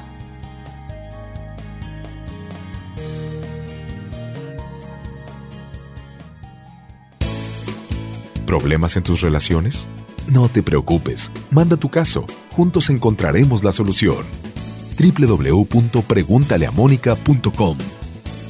¿Problemas 8.45 8.97
en 8.97 9.03
tus 9.03 9.21
relaciones? 9.21 9.87
No 10.31 10.47
te 10.47 10.63
preocupes, 10.63 11.29
manda 11.51 11.75
tu 11.75 11.89
caso, 11.89 12.25
juntos 12.55 12.89
encontraremos 12.89 13.65
la 13.65 13.73
solución. 13.73 14.25
www.preguntaleamónica.com 14.97 17.77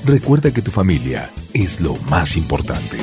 Recuerda 0.05 0.51
que 0.51 0.61
tu 0.61 0.69
familia 0.69 1.31
es 1.53 1.81
lo 1.81 1.95
más 2.07 2.37
importante. 2.37 2.99